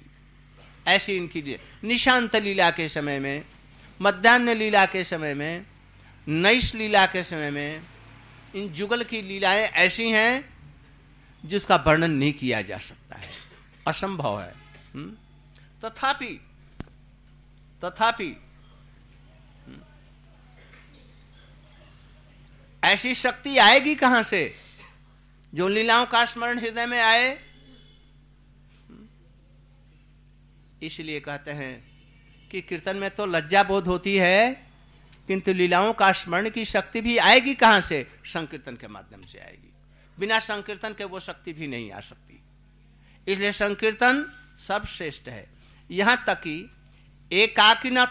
ऐसी 0.88 1.12
इनकी 1.12 1.56
निशांत 1.84 2.36
लीला 2.36 2.70
के 2.70 2.88
समय 2.88 3.18
में 3.18 3.44
मध्यान्ह 4.00 4.54
लीला 4.54 4.84
के 4.86 5.04
समय 5.04 5.34
में 5.34 5.66
नैश 6.26 6.74
लीला 6.74 7.06
के 7.06 7.22
समय 7.24 7.50
में 7.50 7.82
इन 8.54 8.68
जुगल 8.68 9.04
की 9.04 9.20
लीलाएँ 9.22 9.62
ऐसी 9.62 10.08
हैं 10.10 10.44
जिसका 11.44 11.76
वर्णन 11.76 12.10
नहीं 12.10 12.32
किया 12.32 12.62
जा 12.62 12.78
सकता 12.78 13.16
है। 13.16 13.28
असंभव 13.88 14.40
है। 14.40 14.54
हम्म? 14.94 15.16
तथापि 15.84 16.32
तथापि 17.84 18.30
हम्म, 19.66 19.80
ऐसी 22.84 23.14
शक्ति 23.14 23.56
आएगी 23.58 23.94
कहाँ 23.94 24.22
से? 24.22 24.69
जो 25.52 25.68
लीलाओं 25.68 26.06
का 26.06 26.24
स्मरण 26.24 26.58
हृदय 26.58 26.86
में 26.86 27.00
आए, 27.00 27.38
इसलिए 30.82 31.20
कहते 31.20 31.50
हैं 31.50 31.74
कि 32.50 32.60
कीर्तन 32.60 32.96
में 32.96 33.10
तो 33.10 33.26
लज्जा 33.26 33.62
बोध 33.62 33.86
होती 33.86 34.16
है, 34.16 34.52
किंतु 35.28 35.52
लीलाओं 35.52 35.92
का 35.92 36.10
स्मरण 36.12 36.50
की 36.50 36.64
शक्ति 36.64 37.00
भी 37.00 37.16
आएगी 37.18 37.54
कहाँ 37.54 37.80
से? 37.80 38.06
संकीर्तन 38.26 38.76
के 38.76 38.88
माध्यम 38.88 39.20
से 39.22 39.38
आएगी। 39.38 39.72
बिना 40.18 40.38
संकीर्तन 40.38 40.94
के 40.94 41.04
वो 41.04 41.20
शक्ति 41.20 41.52
भी 41.52 41.66
नहीं 41.66 41.90
आ 41.92 42.00
सकती। 42.00 42.40
इसलिए 43.26 43.52
संकीर्तन 43.52 44.24
सर्वश्रेष्ठ 44.58 45.28
है। 45.28 45.46
यहाँ 45.90 46.24
तक 46.26 46.40
कि 46.40 46.70
एकाकिन 47.30 48.04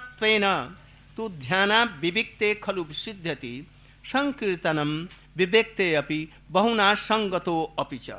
तु 1.17 1.27
ध्यान 1.29 1.72
विविक्ते 2.00 2.53
खलु 2.55 2.86
सिद्ध्यति 2.93 3.67
संकीर्तनम 4.09 5.07
विवेकते 5.37 5.95
अपि 5.95 6.27
बहुना 6.51 6.95
संगतो 6.95 7.75
अपि 7.79 7.97
च। 7.97 8.11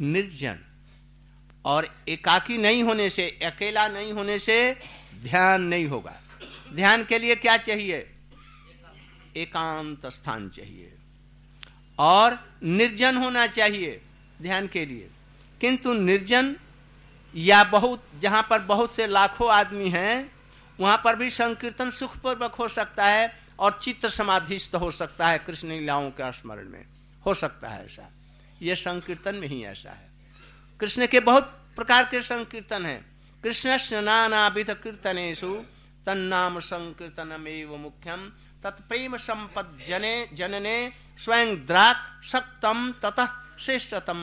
निर्जन। 0.00 0.58
और 1.64 2.04
एकाकी 2.08 2.58
नहीं 2.58 2.82
होने 2.82 3.10
से, 3.10 3.22
अकेला 3.28 3.88
नहीं 3.88 4.12
होने 4.12 4.38
से 4.38 4.78
ध्यान 5.22 5.62
नहीं 5.62 5.86
होगा। 5.86 6.20
ध्यान 6.72 7.04
के 7.04 7.18
लिए 7.18 7.34
क्या 7.34 7.56
चाहिए? 7.56 8.10
एकांत 9.36 10.06
स्थान 10.06 10.48
चाहिए। 10.48 10.92
और 11.98 12.54
निर्जन 12.64 13.16
होना 13.16 13.46
चाहिए 13.46 14.00
ध्यान 14.42 14.66
के 14.66 14.86
लिए। 14.86 15.10
किंतु 15.60 15.92
निर्जन 15.92 16.56
या 17.34 17.64
बहुत, 17.64 18.04
जहाँ 18.18 18.46
पर 18.50 18.58
बहुत 18.58 18.94
से 18.94 19.06
लाखों 19.06 19.50
आदमी 19.50 19.88
हैं, 19.88 20.32
वहाँ 20.80 21.02
पर 21.04 21.16
भी 21.16 21.30
संकीर्तन 21.30 21.90
सुखपूर्वक 21.90 22.54
हो 22.54 22.68
सकता 22.68 23.06
है। 23.06 23.45
और 23.58 23.78
चित्त 23.82 24.06
समाधिस्थ 24.06 24.74
हो 24.74 24.90
सकता 24.90 25.28
है 25.28 25.38
कृष्ण 25.38 25.68
लीलाओं 25.68 26.10
के 26.10 26.32
स्मरण 26.32 26.68
में। 26.68 26.86
हो 27.26 27.34
सकता 27.34 27.68
है 27.68 27.84
ऐसा। 27.84 28.10
यह 28.62 28.74
संकीर्तन 28.74 29.34
में 29.34 29.48
ही 29.48 29.64
ऐसा 29.64 29.90
है। 29.90 30.10
कृष्ण 30.80 31.06
के 31.06 31.20
बहुत 31.20 31.44
प्रकार 31.76 32.04
के 32.04 32.22
संकीर्तन 32.22 32.86
है। 32.86 33.04
कृष्ण 33.42 33.76
स्नानाभित 33.76 34.70
कीर्तनेशु 34.70 35.64
तन्नाम 36.06 36.60
संकीर्तनमेव 36.60 37.76
मुख्यम, 37.76 38.32
तत्प्रेम 38.62 39.16
संपद 39.16 39.78
जने 39.88 40.28
जनने, 40.32 40.92
स्वयं 41.18 41.66
द्राक 41.66 42.20
सक्तम 42.24 42.94
ततः 43.02 43.28
श्रेष्ठतम 43.58 44.22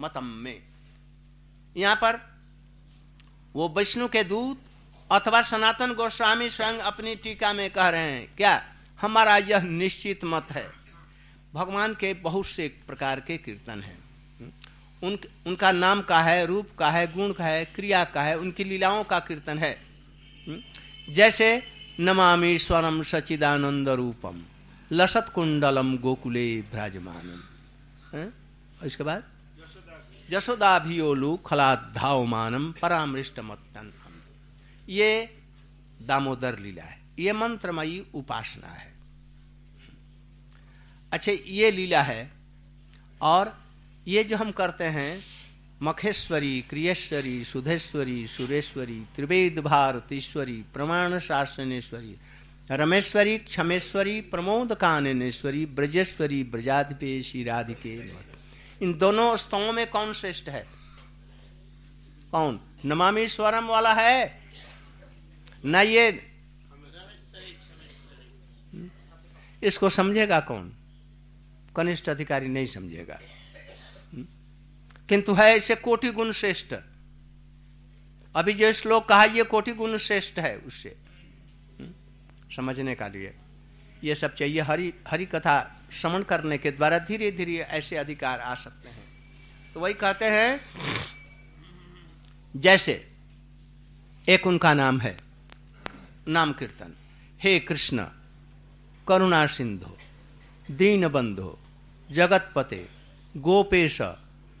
मतम 0.00 0.24
में। 0.24 0.62
यहाँ 1.76 1.96
पर 1.96 2.20
वो 3.52 3.68
विष्णु 3.68 4.08
के 4.08 4.24
दूत 4.24 4.62
अथवा 5.10 5.42
सनातन 5.42 5.92
गोस्वामी 5.92 6.50
स्वयं 6.50 6.78
अपनी 6.78 7.14
टीका 7.16 7.52
में 7.52 7.70
कह 7.70 7.88
रहे 7.88 8.12
हैं, 8.12 8.36
क्या 8.36 8.64
हमारा 9.00 9.36
यह 9.36 9.60
निश्चित 9.60 10.24
मत 10.24 10.46
है? 10.50 10.70
भगवान 11.54 11.94
के 11.94 12.14
बहुत 12.14 12.46
से 12.46 12.68
प्रकार 12.86 13.20
के 13.20 13.38
कीर्तन 13.38 13.80
हैं। 13.80 13.98
उन, 15.02 15.18
उनका 15.46 15.72
नाम 15.72 16.02
का 16.02 16.20
है, 16.22 16.46
रूप 16.46 16.68
का 16.78 16.90
है, 16.90 17.12
गुण 17.12 17.32
का 17.32 17.44
है, 17.44 17.64
क्रिया 17.64 18.04
का 18.04 18.22
है, 18.22 18.38
उनकी 18.38 18.64
लीलाओं 18.64 19.04
का 19.04 19.18
कीर्तन 19.18 19.58
है। 19.58 19.80
जैसे, 21.10 21.62
नमामि 22.00 22.58
स्वरम 22.58 23.02
सचिदानंद 23.02 23.88
रूपम, 23.88 24.42
लसत 24.92 25.26
कुंडलम 25.34 25.96
गोकुले 25.96 26.62
भ्राजमानम 26.62 28.30
इसके 28.86 29.04
बाद? 29.04 29.24
जशोदाभियोलु 30.30 31.36
खलाधावमानम 31.36 32.72
परामृष्ट 32.72 33.40
मतन 33.40 33.92
ये 34.90 35.38
दामोदर 36.02 36.58
लीला 36.58 36.82
है, 36.82 36.98
ये 37.18 37.32
मंत्रमयी 37.32 38.04
उपासना 38.14 38.68
है। 38.68 38.92
अच्छा 41.12 41.32
ये 41.32 41.70
लीला 41.70 42.02
है 42.02 42.30
और 43.22 43.58
ये 44.08 44.24
जो 44.24 44.36
हम 44.36 44.50
करते 44.50 44.84
हैं, 44.84 45.20
मखेश्वरी, 45.82 46.60
क्रियेश्वरी, 46.62 47.44
सुधेश्वरी, 47.44 48.26
सुरेश्वरी, 48.26 49.00
त्रिवेद 49.16 49.58
भारतीश्वरी, 49.58 50.62
प्रमाण 50.74 51.18
शासनेश्वरी, 51.18 52.16
रमेश्वरी, 52.70 53.38
क्षमेश्वरी, 53.38 54.20
प्रमोद 54.20 54.74
काननेश्वरी, 54.74 55.66
ब्रजेश्वरी 55.66 56.44
ब्रजाधिपेशी 56.44 57.44
राधिके 57.44 57.94
इन 58.82 58.98
दोनों 58.98 59.36
स्तवों 59.36 59.72
में 59.72 59.86
कौन 59.90 60.12
श्रेष्ठ 60.12 60.48
है? 60.48 60.66
कौन? 62.32 62.60
नमामी 62.84 63.26
स्वरम 63.28 63.66
वाला 63.66 63.92
है 63.94 64.39
न 65.64 65.76
ये 65.76 66.30
इसको 69.62 69.88
समझेगा 69.88 70.40
कौन? 70.40 70.72
कनिष्ठ 71.76 72.08
अधिकारी 72.08 72.48
नहीं 72.48 72.66
समझेगा। 72.66 73.18
किंतु 75.08 75.34
है 75.34 75.56
इसे 75.56 75.74
कोटि 75.74 76.10
गुण 76.10 76.30
श्रेष्ठ। 76.32 76.74
अभी 78.34 78.52
जो 78.52 78.72
श्लोक 78.72 79.08
कहा 79.08 79.24
ये 79.24 79.44
कोटि 79.44 79.72
गुण 79.72 79.96
श्रेष्ठ 79.96 80.38
है 80.38 80.56
उससे 80.56 80.96
हम्म, 81.80 81.92
समझने 82.56 82.94
का 82.94 83.08
लिए। 83.08 83.34
ये 84.04 84.14
सब 84.14 84.34
चाहिए 84.34 84.60
हरी 84.60 84.94
हरि 85.08 85.26
कथा 85.26 85.56
श्रवण 85.92 86.22
करने 86.22 86.58
के 86.58 86.70
द्वारा 86.70 86.98
धीरे 86.98 87.30
धीरे 87.32 87.56
ऐसे 87.58 87.96
अधिकार 87.96 88.40
आ 88.40 88.54
सकते 88.54 88.88
हैं। 88.88 89.04
तो 89.74 89.80
वही 89.80 89.94
कहते 89.94 90.24
हैं 90.24 90.60
जैसे 92.56 93.12
एक 94.28 94.46
उनका 94.46 94.74
नाम 94.74 95.00
है। 95.00 95.16
नाम 96.28 96.52
कीर्तन। 96.52 96.94
हे 97.40 97.60
कृष्ण, 97.60 98.06
करुणा 99.08 99.46
सिंधु, 99.46 99.96
दीन 100.70 101.08
बंधु, 101.08 101.56
जगतपते, 102.10 102.88
गोपेश 103.36 104.02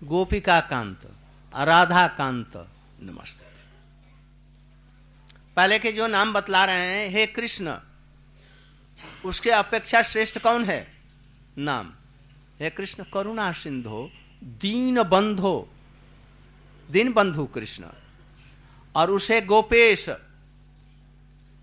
गोपिका 0.02 0.60
कांत 0.60 1.00
राधा 1.54 2.08
कांत 2.08 2.56
नमस्ते। 3.00 3.46
पहले 5.56 5.78
के 5.78 5.92
जो 5.92 6.06
नाम 6.06 6.32
बतला 6.32 6.64
रहे 6.64 6.86
हैं, 6.86 7.08
हे 7.08 7.26
कृष्ण, 7.26 7.76
उसके 9.24 9.50
अपेक्षा 9.50 10.02
श्रेष्ठ 10.02 10.38
कौन 10.38 10.64
है? 10.64 10.92
नाम, 11.58 11.92
हे 12.60 12.70
कृष्ण, 12.70 13.04
करुणा 13.04 13.52
सिंधो, 13.52 14.10
दीन 14.44 15.02
बंधो, 15.02 15.68
दीन 16.90 17.12
बंधु 17.12 17.46
कृष्ण, 17.46 17.84
और 18.96 19.10
उसे 19.10 19.40
गोपेश 19.40 20.08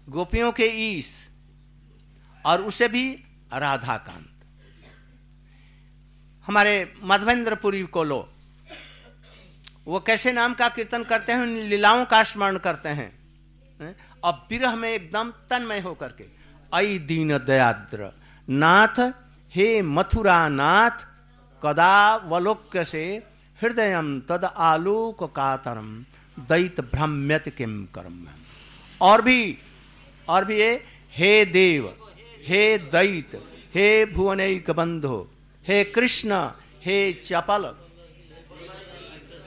गोपियों 0.08 0.52
के 0.52 0.66
ईश 0.90 1.10
और 2.46 2.62
उसे 2.62 2.88
भी 2.88 3.12
राधा 3.54 3.98
कांत 3.98 4.30
हमारे 6.48 6.94
मधवेंद्रपुरी 7.04 7.84
को 7.84 8.04
लो। 8.04 8.20
वो 9.86 10.00
कैसे 10.00 10.32
नाम 10.32 10.54
का 10.54 10.70
कीर्तन 10.70 11.04
करते 11.04 11.32
हैं? 11.32 11.46
लीलाओं 11.46 12.06
का 12.06 12.24
स्मरण 12.24 12.58
करते 12.58 12.90
हैं। 12.90 13.10
अब 14.26 14.48
विरह 14.50 14.76
में 14.76 14.90
एकदम 14.90 15.32
तन्मय 15.50 15.80
होकर 15.80 16.12
के। 16.12 16.26
अई 16.74 17.00
दीन 17.00 17.38
दयाद्र, 17.38 18.12
नाथ, 18.48 19.00
हे 19.52 19.82
मथुरा 19.82 20.48
नाथ 20.48 21.06
कदा 21.64 22.16
वलोक्य 22.26 22.84
से 22.84 23.06
हृदय 23.62 24.02
तद 24.30 24.46
आलोक 24.46 25.24
कातरम 25.36 25.96
दैत 26.40 26.82
भ्रम्यत 26.82 27.50
किम 27.50 27.86
करम। 27.86 28.26
और 29.02 29.22
भी 29.22 29.58
और 30.30 30.46
भी 30.46 30.60
ये, 30.60 30.72
हे 31.14 31.46
देव, 31.46 31.86
हे 32.48 32.78
दैत, 32.78 33.36
हे 33.74 34.06
भुवनैक 34.06 34.70
बंधो, 34.72 35.18
हे 35.66 35.84
कृष्ण, 35.84 36.34
हे 36.84 37.14
चपल, 37.26 37.74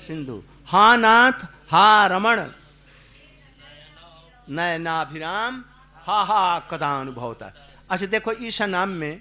सिंधु, 0.06 0.42
हा 0.66 0.96
नाथ, 0.96 1.46
हा 1.70 2.06
रमण, 2.06 2.40
नयनाभिराम, 4.50 5.64
हा 5.96 6.22
हा 6.22 6.58
कदा 6.70 7.00
अनुभवता 7.00 7.52
अच्छा 7.90 8.06
देखो, 8.06 8.32
इस 8.32 8.62
नाम 8.62 8.88
में 8.88 9.20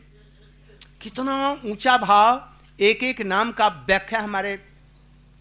कितना 1.01 1.35
ऊँचा 1.65 1.97
भाव 1.97 2.49
एक 2.79 3.03
एक 3.03 3.21
नाम 3.21 3.51
का 3.51 3.67
व्याख्या 3.67 4.19
हमारे 4.19 4.55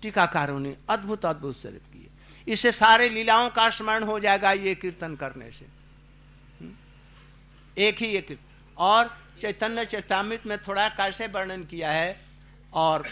टीकाकारों 0.03 0.59
ने 0.61 0.77
अद्भुत 0.91 1.25
अद्भुत 1.27 1.57
स्वरूप 1.57 1.83
किए 1.93 2.53
इससे 2.53 2.73
सारे 2.73 3.09
लीलाओं 3.09 3.49
का 3.51 3.69
स्मरण 3.71 4.03
हो 4.05 4.19
जाएगा 4.21 4.53
ये 4.53 4.75
कीर्तन 4.75 5.17
करने 5.17 5.51
से? 5.51 5.78
एक 7.79 7.99
ही 7.99 8.07
एक। 8.17 8.39
और 8.77 9.11
चैतन्य 9.41 9.85
चैतामृत 9.85 10.47
में 10.47 10.57
थोड़ा 10.59 10.89
कैसे 10.89 11.27
वर्णन 11.27 11.65
किया 11.65 11.91
है, 11.91 12.17
और 12.73 13.07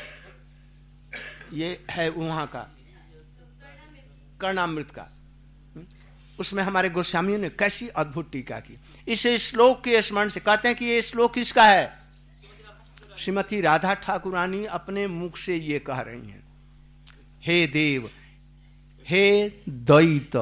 ये 1.53 1.69
है 1.91 2.09
वहाँ 2.09 2.47
का, 2.47 2.67
कर्णामृत 4.41 4.91
का? 4.91 5.09
उसमें 6.41 6.63
हमारे 6.63 6.91
गोस्वामियों 6.91 7.39
ने 7.39 7.49
कैसी 7.51 7.89
अद्भुत 7.89 8.31
टीका 8.33 8.59
की। 8.61 8.79
इस 9.09 9.27
श्लोक 9.41 9.85
के 9.85 10.01
स्मरण 10.03 10.29
से 10.29 10.41
कहते 10.41 10.69
हैं 10.69 10.77
कि 10.77 10.85
ये 10.85 11.03
श्लोक 11.03 11.35
किसका 11.35 11.65
है? 11.65 11.93
श्रीमती 13.19 13.61
राधा 13.61 13.95
ठाकुरानी 13.95 14.65
अपने 14.65 15.07
मुख 15.07 15.37
से 15.37 15.57
ये 15.57 15.79
कह 15.79 16.01
रही 16.01 16.29
हैं। 16.29 16.45
हे 17.43 17.67
देव, 17.67 18.11
हे 19.07 19.49
दैत 19.69 20.37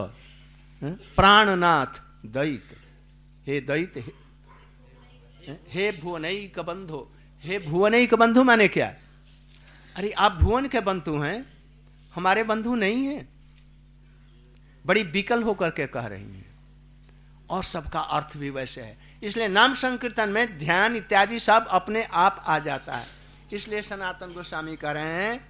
प्राणनाथ 1.16 2.00
दैत 2.26 2.76
हे 3.47 3.61
दैत 3.61 3.97
हे, 3.97 5.57
हे 5.69 5.91
भुवनैक 5.93 6.59
बंधु 6.59 7.07
हे 7.45 7.59
भुवनैक 7.59 8.15
बंधु 8.15 8.43
माने 8.45 8.69
क्या? 8.69 8.95
अरे 9.97 10.11
आप 10.11 10.33
भुवन 10.33 10.69
के 10.69 10.81
बंधु 10.81 11.19
हैं 11.19 11.45
हमारे 12.15 12.43
बंधु 12.43 12.75
नहीं 12.75 13.07
हैं। 13.07 13.29
बड़ी 14.87 15.03
विकल 15.03 15.43
होकर 15.43 15.71
के 15.71 15.87
कह 15.87 16.07
रही 16.07 16.23
हैं। 16.23 16.55
और 17.51 17.65
सबका 17.65 18.01
अर्थ 18.01 18.37
भी 18.37 18.51
वैसे 18.51 18.81
है। 18.81 18.97
इसलिए 19.23 19.49
नाम 19.49 19.75
संकीर्तन 19.75 20.29
में 20.29 20.59
ध्यान 20.59 20.97
इत्यादि 20.97 21.39
सब 21.39 21.67
अपने 21.71 22.05
आप 22.05 22.45
आ 22.47 22.59
जाता 22.59 22.97
है। 22.97 23.07
इसलिए 23.53 23.83
सनातन 23.83 24.33
गोस्वामी 24.33 24.77
कह 24.77 24.91
रहे 24.91 25.25
हैं 25.25 25.41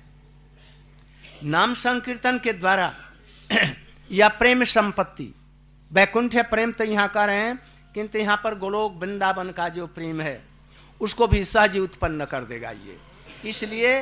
नाम 1.45 1.75
संकीर्तन 1.75 2.39
के 2.39 2.53
द्वारा 2.53 2.95
या 4.13 4.29
प्रेम 4.29 4.65
संपत्ति 4.65 5.35
वैकुंठ 5.93 6.37
प्रेम 6.51 6.73
तो 6.73 6.85
यहाँ 6.85 7.09
कह 7.09 7.25
रहे 7.25 7.37
हैं 7.37 7.74
किंतु 7.95 8.19
यहाँ 8.19 8.41
पर 8.45 8.55
गोलोक 8.59 8.93
वृंदावन 8.95 9.51
का 9.51 9.69
जो 9.69 9.87
प्रेम 9.87 10.21
है 10.21 10.43
उसको 11.01 11.27
भी 11.27 11.45
सहज 11.45 11.77
उत्पन्न 11.79 12.25
कर 12.25 12.45
देगा 12.45 12.71
ये। 12.71 12.99
इसलिए 13.45 14.01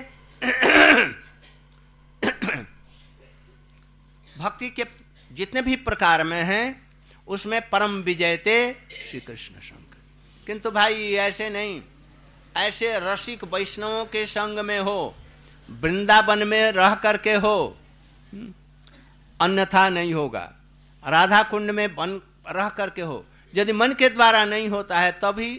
भक्ति 4.39 4.69
के 4.71 4.85
जितने 5.31 5.63
भी 5.63 5.77
प्रकार 5.79 6.23
में 6.25 6.43
हैं 6.43 6.65
उसमें 7.27 7.61
परम 7.71 7.91
विजयते 8.03 8.57
श्री 9.09 9.21
कृष्ण 9.21 9.61
शंकर। 9.61 9.99
किंतु 10.47 10.71
भाई 10.71 11.13
ऐसे 11.21 11.49
नहीं। 11.51 11.81
ऐसे 12.57 12.99
रसिक 12.99 13.45
वैष्णवों 13.45 14.05
के 14.05 14.27
संग 14.27 14.59
में 14.59 14.79
हो 14.81 15.15
वृंदावन 15.69 16.47
में 16.49 16.73
रह 16.73 16.95
करके 16.95 17.35
हो 17.35 17.57
हम्म, 18.33 18.53
अन्यथा 19.41 19.89
नहीं 19.89 20.13
होगा। 20.15 20.53
राधा 21.03 21.43
कुंड 21.43 21.71
में 21.71 21.95
बन 21.95 22.21
रह 22.49 22.69
करके 22.69 23.03
हो 23.03 23.25
यदि 23.55 23.73
मन 23.73 23.93
के 23.93 24.09
द्वारा 24.09 24.45
नहीं 24.45 24.69
होता 24.69 24.99
है, 25.01 25.13
तभी 25.23 25.55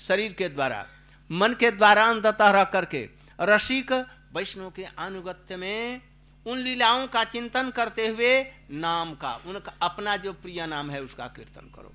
शरीर 0.00 0.32
के 0.32 0.48
द्वारा। 0.48 0.84
मन 1.30 1.54
के 1.60 1.70
द्वारा 1.70 2.04
अंततः 2.06 2.50
रह 2.50 2.64
करके, 2.66 3.08
रसिक 3.40 3.92
वैष्णव 4.34 4.70
के 4.70 4.84
अनुगत्य 4.98 5.56
में 5.56 6.00
उन 6.46 6.58
लीलाओं 6.58 7.06
का 7.06 7.22
चिंतन 7.24 7.70
करते 7.70 8.06
हुए 8.06 8.40
नाम 8.72 9.14
का, 9.14 9.32
उनका 9.46 9.72
अपना 9.82 10.16
जो 10.16 10.32
प्रिय 10.32 10.66
नाम 10.66 10.90
है, 10.90 11.02
उसका 11.02 11.26
कीर्तन 11.26 11.72
करो। 11.74 11.92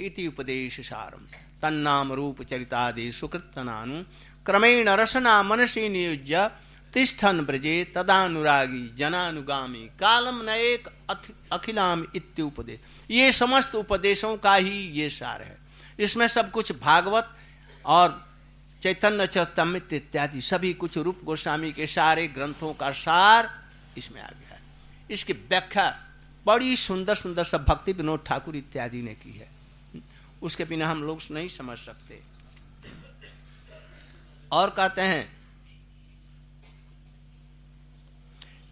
इति 0.00 0.26
उपदेश 0.26 0.80
सारम 0.80 1.26
तन्नाम 1.62 2.12
रूप 2.12 2.42
चरितादि 2.42 3.10
सुकृतनानु 3.12 4.02
क्रमेण 4.46 4.88
रसना 4.90 5.42
मनसी 5.42 5.88
नियुज्य। 5.88 6.50
तिष्ठन 6.96 7.40
ब्रजे 7.40 7.72
तदानुरागी 7.94 8.86
जनानुगामी 8.96 9.84
कालम 10.00 10.40
न 10.42 10.48
एक 10.48 10.88
अखिलाम 11.52 12.04
इत्युपदेश 12.16 12.78
ये 13.10 13.32
समस्त 13.32 13.74
उपदेशों 13.74 14.36
का 14.36 14.54
ही 14.54 14.78
ये 14.92 15.08
सार 15.10 15.42
है। 15.42 15.58
इसमें 16.00 16.26
सब 16.28 16.50
कुछ 16.50 16.72
भागवत 16.80 17.36
और 17.84 18.24
चैतन्य 18.82 19.26
चरतमित 19.26 19.92
इत्यादि 19.92 20.40
सभी 20.40 20.72
कुछ 20.74 20.98
रूप 20.98 21.20
गोस्वामी 21.24 21.72
के 21.72 21.86
सारे 21.86 22.26
ग्रंथों 22.28 22.72
का 22.74 22.90
सार 22.94 23.50
इसमें 23.98 24.20
आ 24.22 24.28
गया 24.30 24.54
है। 24.54 24.60
इसकी 25.10 25.32
व्याख्या 25.32 25.88
बड़ी 26.46 26.76
सुंदर 26.78 27.14
सुंदर 27.14 27.44
सब 27.44 27.64
भक्ति 27.64 27.92
विनोद 27.92 28.24
ठाकुर 28.26 28.56
इत्यादि 28.56 29.02
ने 29.02 29.14
की 29.16 29.38
है। 29.38 29.48
उसके 30.42 30.64
बिना 30.64 30.88
हम 30.88 31.02
लोग 31.04 31.20
नहीं 31.30 31.48
समझ 31.50 31.78
सकते। 31.78 32.22
और 34.52 34.70
कहते 34.70 35.02
हैं 35.02 35.35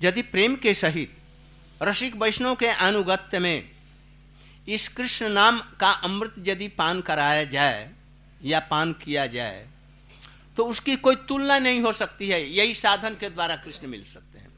यदि 0.04 0.22
प्रेम 0.22 0.56
के 0.56 0.74
सहित 0.74 1.16
रसिक 1.82 2.16
वैष्णव 2.16 2.54
के 2.54 2.66
अनुगत्य 2.66 3.38
में 3.38 3.70
इस 4.68 4.88
कृष्ण 4.88 5.28
नाम 5.28 5.58
का 5.80 5.90
अमृत 5.90 6.34
यदि 6.38 6.68
पान 6.68 7.00
कराया 7.00 7.44
जाए 7.44 7.90
या 8.42 8.60
पान 8.60 8.92
किया 8.92 9.26
जाए 9.26 9.66
तो 10.56 10.64
उसकी 10.64 10.96
कोई 10.96 11.16
तुलना 11.28 11.58
नहीं 11.58 11.80
हो 11.80 11.92
सकती 11.92 12.28
है। 12.28 12.40
यही 12.50 12.74
साधन 12.74 13.14
के 13.14 13.30
द्वारा 13.30 13.56
कृष्ण 13.56 13.86
मिल 13.86 14.04
सकते 14.04 14.38
हैं। 14.38 14.52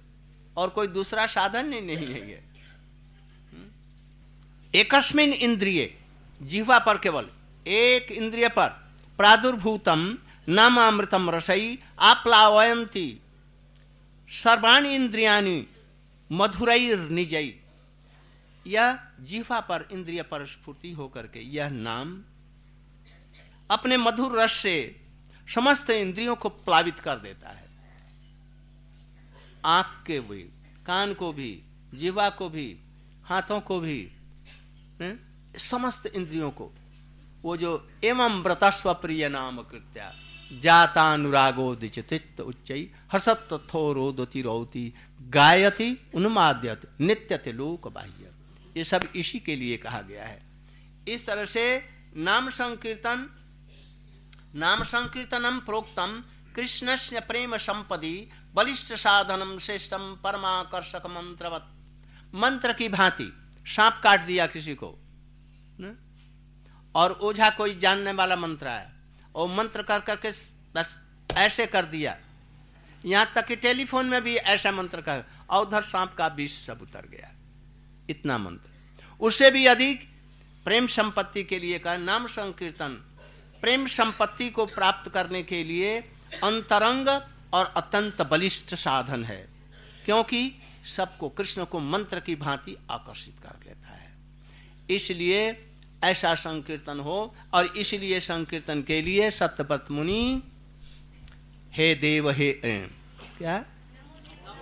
और 0.56 0.68
कोई 0.68 0.87
दूसरा 0.87 1.26
साधन 1.26 1.66
नहीं, 1.66 1.82
नहीं 1.82 2.06
है 2.06 2.30
ये। 2.30 2.42
एकस्मिन 4.74 5.32
इंद्रिय 5.32 5.90
जीवा 6.42 6.78
पर 6.78 6.98
केवल 6.98 7.28
एक 7.66 8.12
इंद्रिय 8.12 8.48
पर 8.48 8.68
प्रादुर्भूतम 9.18 10.18
नाम 10.48 10.80
अमृतम 10.80 11.30
रसई 11.30 11.78
आप्लावयंती 11.98 13.09
सर्वाणी 14.28 14.94
इंद्रियाणी 14.94 15.66
मधुरई 16.32 16.94
निजई 17.10 17.60
यह 18.66 18.98
जीफा 19.20 19.60
पर 19.60 19.88
इंद्रिय 19.92 20.22
पर 20.22 20.44
स्फूर्ति 20.46 20.92
होकर 20.92 21.26
के 21.26 21.40
यह 21.40 21.68
नाम, 21.68 22.22
अपने 23.70 23.96
मधुर 23.96 24.40
रस 24.40 24.52
से 24.52 25.00
समस्त 25.54 25.90
इंद्रियों 25.90 26.36
को 26.36 26.48
प्लावित 26.48 27.00
कर 27.00 27.16
देता 27.16 27.48
है। 27.48 27.68
आँख 29.64 30.04
के 30.06 30.20
भी, 30.20 30.42
कान 30.86 31.14
को 31.14 31.32
भी, 31.32 31.62
जीवा 31.94 32.28
को 32.30 32.48
भी, 32.48 32.78
हाथों 33.24 33.60
को 33.60 33.80
भी 33.80 34.10
समस्त 35.58 36.06
इंद्रियों 36.06 36.50
को। 36.50 36.72
वो 37.42 37.56
जो 37.56 37.90
एवं 38.04 38.42
व्रतस्व 38.42 38.94
प्रिय 38.94 39.28
नाम 39.28 39.62
कृत्या। 39.62 40.12
जातानुरागो 40.52 41.74
दिचित 41.74 42.40
उच्च 42.40 42.72
हसत 43.12 43.48
रोदती 43.74 44.42
रोती 44.42 44.94
गायति 45.20 46.11
उन्माद्यत 46.14 46.88
नित्यते 47.00 47.52
लोक 47.52 47.88
बाह्य 47.88 48.32
ये 48.76 48.85
सब 48.85 49.09
इसी 49.16 49.38
के 49.38 49.56
लिए 49.56 49.76
कहा 49.76 50.00
गया 50.00 50.24
है। 50.24 50.38
इस 51.09 51.26
तरह 51.26 51.44
से 51.44 51.88
नाम 52.16 52.48
संकीर्तन, 52.50 53.26
नाम 54.54 54.82
संकीर्तनम 54.82 55.59
प्रोक्तम 55.61 56.22
कृष्ण 56.54 56.96
से 56.96 57.20
प्रेम 57.20 57.56
संपदि 57.56 58.30
बलिष्ठ 58.54 58.92
साधनम 58.92 59.59
श्रेष्ठम 59.59 60.14
परमाकर्षक 60.24 61.06
मंत्रवत। 61.06 61.66
मंत्र 62.35 62.72
की 62.72 62.88
भांति 62.88 63.32
सांप 63.66 64.00
काट 64.04 64.20
दिया 64.20 64.46
किसी 64.46 64.74
को, 64.74 64.98
न? 65.80 65.96
और 66.94 67.12
ओझा 67.12 67.50
कोई 67.50 67.78
जानने 67.78 68.12
वाला 68.12 68.37
मंत्र 68.37 68.68
है 68.68 68.95
और 69.37 69.49
मंत्र 69.49 69.83
कर 69.83 70.01
करके 70.01 70.31
बस 70.75 70.94
ऐसे 71.29 71.66
कर 71.66 71.85
दिया। 71.87 72.16
यहाँ 73.05 73.33
तक 73.35 73.46
कि 73.46 73.57
टेलीफोन 73.57 74.07
में 74.07 74.20
भी 74.22 74.35
ऐसा 74.37 74.70
मंत्र 74.72 75.01
कर, 75.01 75.25
और 75.51 75.66
उधर 75.66 75.83
सांप 75.83 76.14
का 76.14 76.27
विष 76.27 76.53
सब 76.66 76.83
उतर 76.83 77.07
गया। 77.11 77.31
इतना 78.11 78.38
मंत्र। 78.38 78.70
उससे 79.20 79.51
भी 79.51 79.66
अधिक 79.66 80.09
प्रेम 80.64 80.87
संपत्ति 80.87 81.42
के 81.44 81.59
लिए 81.59 81.79
का 81.79 81.96
नाम 81.96 82.27
संकीर्तन। 82.27 82.94
प्रेम 83.62 83.87
संपत्ति 83.87 84.49
को 84.51 84.66
प्राप्त 84.66 85.11
करने 85.11 85.42
के 85.42 85.62
लिए 85.64 85.99
अंतरंग 86.44 87.09
और 87.55 87.72
अत्यंत 87.77 88.22
बलिष्ठ 88.22 88.75
साधन 88.75 89.25
है, 89.25 89.46
क्योंकि 90.05 90.53
सबको 90.87 91.29
कृष्ण 91.29 91.64
को 91.64 91.81
मंत्र 91.81 92.20
की 92.20 92.35
भांति 92.37 92.77
आकर्षित 92.90 93.38
कर 93.42 93.64
लेता 93.66 93.88
है। 93.88 94.14
इसलिए 94.90 95.53
ऐसा 96.06 96.34
संकीर्तन 96.34 97.00
हो 97.00 97.34
और 97.54 97.66
इसलिए 97.76 98.20
संकीर्तन 98.20 98.82
के 98.82 99.00
लिए 99.02 99.30
सत्यपत 99.30 99.90
मुनि, 99.90 100.42
हे 101.72 101.94
देव, 101.94 102.30
हे 102.30 102.52
क्या? 103.38 103.64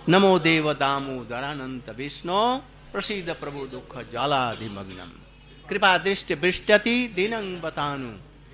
नमो 0.09 0.37
देव 0.39 0.73
दामोदरानंत 0.73 1.89
विष्णु 1.89 2.39
प्रसिद्ध 2.91 3.29
प्रभु 3.33 3.65
दुख 3.67 3.97
जलाधिमग्नम 4.11 5.11
कृपा 5.69 5.97
दृष्टि 5.97 6.33
वृष्टति 6.33 7.07
दिनंग 7.07 7.61
बतानु। 7.61 8.11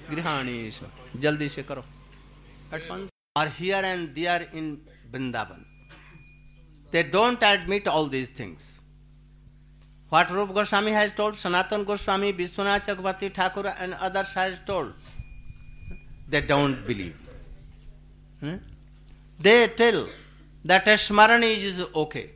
गृहाणेश 0.10 0.80
जल्दी 1.15 1.49
से 1.49 1.63
करो। 1.63 1.84
और 3.38 3.47
here 3.47 3.86
and 3.86 4.10
there 4.13 4.51
in 4.56 4.71
Vrindavan 5.12 5.62
they 6.91 7.04
don't 7.04 7.43
admit 7.43 7.88
all 7.88 8.10
these 8.10 8.36
things. 8.38 8.63
What 10.12 10.30
Rupa 10.30 10.52
Goswami 10.52 10.91
has 10.91 11.13
told, 11.13 11.38
Sanatan 11.38 11.86
Goswami, 11.86 12.34
Vishwanath 12.34 12.86
Chakravarti 12.86 13.34
Thakur, 13.34 13.67
and 13.80 13.93
others 13.93 14.34
has 14.34 14.60
told, 14.65 14.91
they 16.28 16.41
don't 16.41 16.86
believe. 16.86 17.15
Hmm? 18.41 18.56
They 19.39 19.69
tell 19.69 20.08
that 20.65 20.86
smaran 20.86 21.43
is 21.43 21.80
okay. 21.95 22.32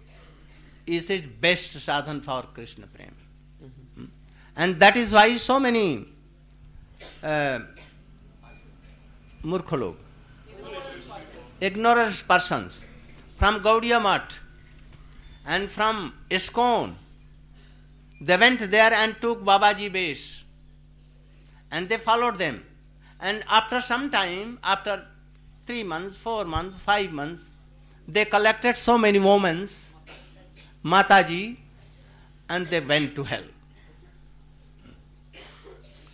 Is 0.88 1.10
it 1.10 1.42
best 1.42 1.76
sadhan 1.76 2.24
for 2.24 2.44
Krishna 2.54 2.88
Prem? 2.88 3.14
Mm-hmm. 3.62 4.06
And 4.56 4.80
that 4.80 4.96
is 4.96 5.12
why 5.12 5.36
so 5.36 5.60
many 5.60 6.06
uh, 7.22 7.60
murkha 9.44 9.96
ignorant 11.60 12.24
persons 12.26 12.86
from 13.38 13.60
Gaudiya 13.60 14.02
Math 14.02 14.38
and 15.46 15.70
from 15.70 16.14
ISKCON, 16.30 16.96
they 18.22 18.38
went 18.38 18.60
there 18.72 18.94
and 18.94 19.16
took 19.22 19.44
Babaji 19.44 19.92
base 19.92 20.44
and 21.72 21.90
they 21.90 21.98
followed 21.98 22.38
them. 22.38 22.64
And 23.20 23.44
after 23.48 23.82
some 23.82 24.10
time, 24.12 24.60
after 24.64 25.06
three 25.66 25.84
months, 25.84 26.16
four 26.16 26.46
months, 26.46 26.82
five 26.82 27.12
months, 27.12 27.44
they 28.08 28.26
collected 28.26 28.78
so 28.78 28.98
many 28.98 29.20
women, 29.20 29.68
Mataji, 30.84 31.58
and 32.48 32.68
they 32.68 32.80
went 32.80 33.16
to 33.16 33.24
hell. 33.24 33.44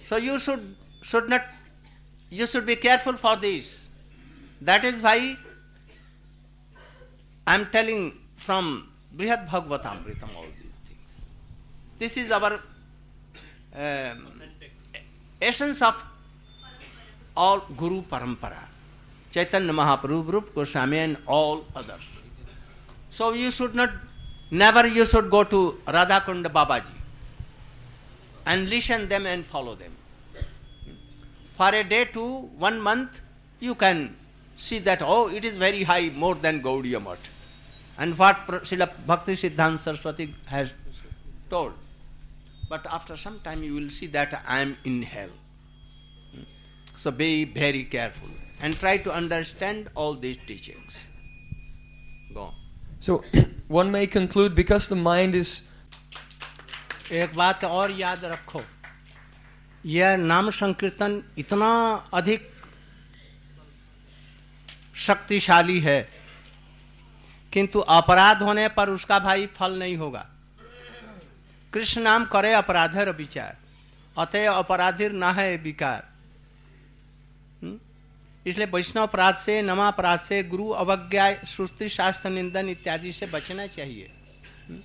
So 0.06 0.18
you 0.18 0.40
should 0.40 0.76
should 1.02 1.30
not 1.30 1.46
you 2.30 2.46
should 2.48 2.66
be 2.66 2.76
careful 2.76 3.16
for 3.18 3.36
this. 3.36 3.88
That 4.62 4.84
is 4.86 5.02
why 5.02 5.38
I 7.48 7.56
am 7.56 7.66
telling 7.68 8.14
from 8.36 8.90
Brihad 9.16 9.48
Bhagavatamritam 9.50 10.30
things. 10.30 10.61
This 12.02 12.18
is 12.18 12.32
our 12.32 12.54
um, 13.76 14.42
essence 15.40 15.84
of 15.84 16.04
all 17.38 17.60
Guru 17.78 18.02
Parampara. 18.02 18.62
Chaitanya 19.30 19.72
Mahaprabhu, 19.72 20.34
Rup 20.34 20.56
Goswami 20.56 20.98
and 20.98 21.18
all 21.28 21.64
others. 21.76 22.02
So 23.12 23.34
you 23.34 23.52
should 23.52 23.76
not, 23.76 23.92
never 24.50 24.88
you 24.88 25.06
should 25.06 25.30
go 25.30 25.44
to 25.44 25.80
Radhakunda 25.86 26.48
Babaji 26.48 26.96
and 28.48 28.68
listen 28.68 29.08
them 29.08 29.28
and 29.28 29.46
follow 29.46 29.76
them. 29.76 29.92
For 31.56 31.70
a 31.70 31.84
day 31.84 32.06
to 32.06 32.26
one 32.58 32.82
month, 32.82 33.22
you 33.60 33.76
can 33.76 34.16
see 34.58 34.80
that, 34.80 35.04
oh, 35.04 35.28
it 35.30 35.46
is 35.46 35.56
very 35.56 35.84
high, 35.84 36.10
more 36.10 36.34
than 36.34 36.64
Gaudiya 36.64 37.04
Math. 37.04 37.30
And 38.00 38.18
what 38.18 38.48
Srila 38.48 38.90
Bhakti 39.06 39.34
Siddhanta 39.34 39.78
Saraswati 39.78 40.34
has 40.48 40.74
told. 41.48 41.74
But 42.72 42.86
after 42.98 43.18
some 43.18 43.40
time, 43.46 43.64
you 43.64 43.74
will 43.76 43.90
see 43.90 44.08
that 44.08 44.34
I 44.48 44.62
am 44.62 44.78
in 44.86 45.02
hell. 45.04 45.32
So 46.96 47.12
be 47.12 47.44
very 47.44 47.84
careful 47.84 48.30
and 48.62 48.80
try 48.80 48.96
to 49.08 49.12
understand 49.12 49.90
all 49.94 50.14
these 50.14 50.38
teachings. 50.48 51.00
Go 52.34 52.42
on. 52.44 52.54
So 53.00 53.24
one 53.68 53.92
may 53.92 54.06
conclude 54.08 54.56
because 54.56 54.88
the 54.88 54.96
mind 54.96 55.36
is 55.36 55.54
एक 57.12 57.36
बात 57.36 57.64
और 57.66 57.92
याद 58.00 58.26
रखो 58.26 58.62
यह 59.86 60.16
नाम 60.18 60.50
संकीर्तन 60.50 61.22
इतना 61.38 61.72
अधिक 62.14 62.50
शक्तिशाली 65.08 65.80
है 65.88 66.02
किंतु 67.54 67.80
अपराध 68.00 68.44
होने 68.44 68.68
पर 68.78 68.90
उसका 68.90 69.20
भाई 69.20 69.48
फल 69.58 69.80
नहीं 69.80 69.98
होगा 69.98 70.26
कृष्ण 71.74 72.02
नाम 72.02 72.26
करे 72.26 72.54
अपराधर 72.54 73.12
विचार। 73.12 73.58
अतः 74.18 74.52
अपराधिर 74.52 75.12
न 75.12 75.24
है 75.24 75.58
विकार। 75.58 76.10
हम्म? 77.62 77.80
इसलिए 78.48 78.68
वैष्णव 78.68 79.04
अपराध 79.04 79.36
से, 79.36 79.62
नमा 79.62 79.88
अपराध 79.88 80.20
से, 80.20 80.44
गुरु 80.44 80.70
अवज्ञा 80.70 81.44
सुस्त्री 81.44 81.90
शास्त्र, 81.90 82.30
निंदन 82.30 82.70
इत्यादि 82.70 83.14
से 83.14 83.26
बचना 83.26 83.68
चाहिए। 83.68 84.12
हम्म? 84.70 84.80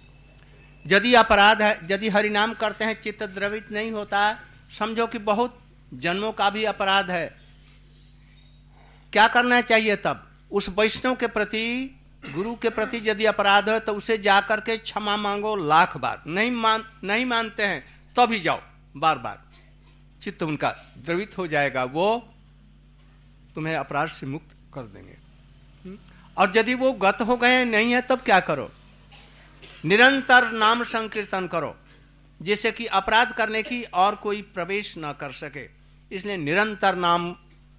यदि 0.87 1.15
अपराध 1.15 1.63
है, 1.63 1.81
यदि 1.91 2.09
हरिनाम 2.09 2.55
करते 2.55 2.85
हैं, 2.85 3.03
चित्त 3.03 3.23
द्रवित 3.23 3.73
नहीं 3.73 3.93
होता, 3.93 4.41
समझो 4.79 5.07
कि 5.07 5.19
बहुत 5.19 5.61
जन्मों 5.95 6.33
का 6.33 6.51
भी 6.51 6.65
अपराध 6.65 7.11
है। 7.11 7.37
क्या 9.13 9.29
करना 9.29 9.61
चाहिए 9.61 9.97
तब? 9.97 10.31
उस 10.53 10.69
वैष्णव 10.69 11.17
के 11.17 11.27
प्रति 11.27 12.01
गुरु 12.33 12.55
के 12.55 12.71
प्रति 12.71 13.01
यदि 13.05 13.25
अपराध 13.25 13.69
है 13.69 13.79
तो 13.81 13.95
उसे 13.95 14.19
जाकर 14.19 14.61
के 14.61 14.77
क्षमा 14.79 15.17
मांगो 15.17 15.55
लाख 15.57 15.97
बार। 15.97 16.23
नहीं 16.27 16.51
मान, 16.51 16.85
नहीं 17.05 17.27
मानते 17.27 17.63
हैं 17.63 17.85
तो 18.17 18.27
भी 18.27 18.41
जाओ, 18.41 18.61
बार 18.97 19.19
बार। 19.19 19.43
चित्त 20.23 20.43
उनका 20.43 20.71
द्रवित 20.99 21.39
हो 21.39 21.47
जाएगा, 21.47 21.85
वो 21.85 22.29
तुम्हें 23.55 23.77
अपराध 23.77 24.09
से 24.09 24.27
मुक्त 24.27 24.57
कर 24.75 24.83
देंगे। 24.83 25.17
हम्म? 25.85 25.99
और 26.39 26.53
यदि 26.57 26.75
वो 26.75 26.93
गत 26.93 27.19
हो 27.21 27.37
गए, 27.37 27.65
नहीं 27.65 27.93
है, 27.93 28.01
तब 28.01 28.21
क्या 28.21 28.41
करो? 28.41 28.71
निरंतर 29.85 30.51
नाम 30.53 30.83
संकीर्तन 30.83 31.47
करो, 31.47 31.77
जिससे 32.43 32.73
कि 32.73 32.87
अपराध 32.87 33.33
करने 33.33 33.63
की 33.63 33.83
और 33.83 34.15
कोई 34.15 34.43
प्रवेश 34.43 34.95
न 34.99 35.13
कर 35.21 35.33
सके। 35.33 35.69
इसलिए 36.13 36.37
निरंतर 36.37 36.95
नाम 36.95 37.33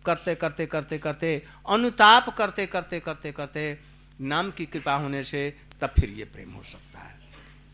करते 0.06 0.36
करते 0.36 0.66
करते 0.66 0.98
करते, 0.98 1.44
अनुताप 1.70 2.30
करते 2.38 2.66
करते 2.66 3.00
करते 3.00 3.32
करते 3.32 3.72
करते 3.72 3.97
नाम 4.22 4.52
की 4.52 4.66
कृपा 4.66 4.94
होने 4.96 5.24
से 5.24 5.50
तब 5.82 5.94
फिर 6.00 6.10
ये 6.10 6.26
प्रेम 6.26 6.52
हो 6.52 6.64
सकता 6.64 7.00
है। 7.00 7.16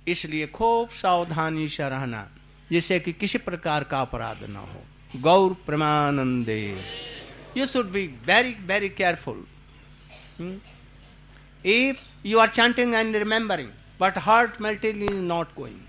इसलिए 0.08 0.47
खूब 0.47 0.89
सावधानी 0.91 1.67
से 1.67 1.89
रहना, 1.89 2.27
जिससे 2.71 2.99
कि 2.99 3.13
किसी 3.13 3.38
प्रकार 3.39 3.84
का 3.84 4.01
अपराध 4.01 4.43
ना 4.49 4.60
हो। 4.60 4.84
Gaur 5.21 5.53
Premanande. 5.65 6.62
You 7.58 7.65
should 7.65 7.91
be 7.91 8.06
very 8.27 8.56
very 8.67 8.89
careful 8.91 9.45
if 11.65 11.97
you 12.27 12.39
are 12.39 12.49
chanting 12.49 12.95
and 12.95 13.15
remembering 13.15 13.69
but 13.99 14.17
heart 14.21 14.62
melting 14.62 15.03
is 15.03 15.19
not 15.23 15.53
going 15.56 15.79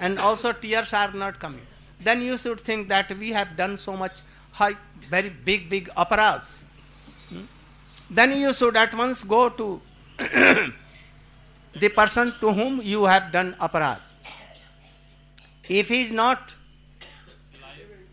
and 0.00 0.18
also 0.18 0.52
tears 0.62 0.94
are 0.94 1.14
not 1.14 1.36
coming 1.36 2.04
then 2.04 2.22
you 2.22 2.36
should 2.36 2.60
think 2.68 2.88
that 2.88 3.12
we 3.12 3.32
have 3.32 3.48
done 3.56 3.76
so 3.76 3.92
much 3.96 4.22
high 4.54 4.72
very 5.10 5.30
big 5.44 5.68
big 5.70 5.88
अपराध 6.04 6.42
then 8.16 8.32
you 8.32 8.52
should 8.52 8.76
at 8.76 8.94
once 8.94 9.24
go 9.26 9.48
to 9.58 9.68
the 11.79 11.89
person 11.89 12.33
to 12.39 12.53
whom 12.53 12.81
you 12.81 13.05
have 13.05 13.31
done 13.31 13.55
aparad. 13.59 13.99
If 15.69 15.89
he 15.89 16.01
is 16.01 16.11
not, 16.11 16.55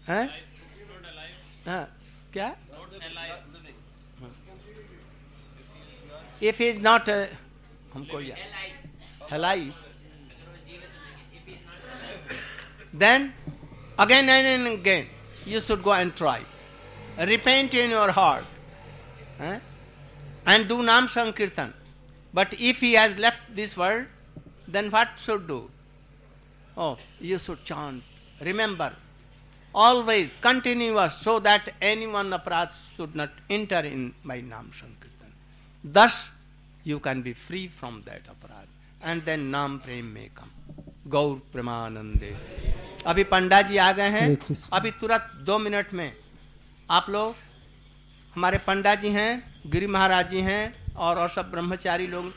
alive. 0.07 0.29
Huh? 1.67 1.87
क्या 2.33 2.55
if 6.41 6.59
he 6.59 6.69
is 6.69 6.79
not 6.79 7.09
uh, 7.09 7.27
हमको 7.95 8.35
alive 9.31 9.73
Then, 12.93 13.33
again 13.99 14.29
and 14.29 14.67
again, 14.67 15.07
you 15.47 15.61
should 15.61 15.83
go 15.83 15.93
and 15.93 16.15
try. 16.17 16.43
Repent 17.17 17.73
in 17.75 17.91
your 17.91 18.11
heart. 18.11 18.45
Eh? 19.39 19.61
And 20.45 20.69
do 20.69 20.83
Nam 20.83 21.07
Sankirtan. 21.07 21.73
But 22.38 22.54
if 22.70 22.82
he 22.86 22.94
has 22.94 23.18
left 23.26 23.44
this 23.60 23.74
world, 23.82 24.06
then 24.68 24.92
what 24.96 25.10
should 25.26 25.48
do? 25.48 25.60
Oh, 26.78 26.94
you 27.32 27.38
should 27.40 27.62
chant. 27.64 28.04
Remember, 28.50 28.90
always 29.74 30.38
continuous, 30.48 31.14
so 31.26 31.40
that 31.48 31.70
anyone 31.82 32.32
aparad 32.40 32.72
should 32.96 33.16
not 33.16 33.32
enter 33.50 33.82
in 33.94 34.02
my 34.24 34.40
Nam 34.42 34.72
Sankirtan. 34.80 35.32
Thus, 35.84 36.30
you 36.84 37.00
can 37.00 37.22
be 37.22 37.34
free 37.46 37.68
from 37.80 38.04
that 38.10 38.24
aparad, 38.34 38.68
and 39.02 39.24
then 39.30 39.50
Nam 39.52 39.80
Prem 39.86 40.14
may 40.14 40.30
come. 40.42 40.52
Gaur 41.14 41.34
Premanande 41.54 42.30
अभी 43.08 43.24
पंडा 43.32 43.62
जी 43.70 43.76
आ 43.78 43.92
गए 43.98 44.10
हैं 44.16 44.28
अभी 44.74 44.92
तुरंत 45.02 45.26
दो 45.48 45.58
minute 45.66 45.94
में 45.94 46.12
आप 46.98 47.10
लोग 47.16 47.36
हमारे 48.36 48.58
पंडा 48.68 48.94
जी 49.04 49.10
हैं 49.18 49.32
गिरी 49.76 49.88
महाराज 49.96 50.32
जी 50.32 50.42
हैं 50.48 50.64
और 50.98 51.18
और 51.20 51.30
सब 51.30 51.52
ब्रह्मचारी 51.52 52.08
लोग 52.08 52.34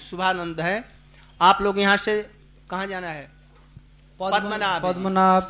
शुभानंद 0.00 0.60
है। 0.60 0.84
आप 1.40 1.62
लोग 1.62 1.78
यहाँ 1.78 1.96
से 1.98 2.22
कहाँ 2.70 2.86
जाना 2.86 3.08
है? 3.08 3.30
पद्मनाभ। 4.20 4.82
पद्मनाभ 4.82 5.46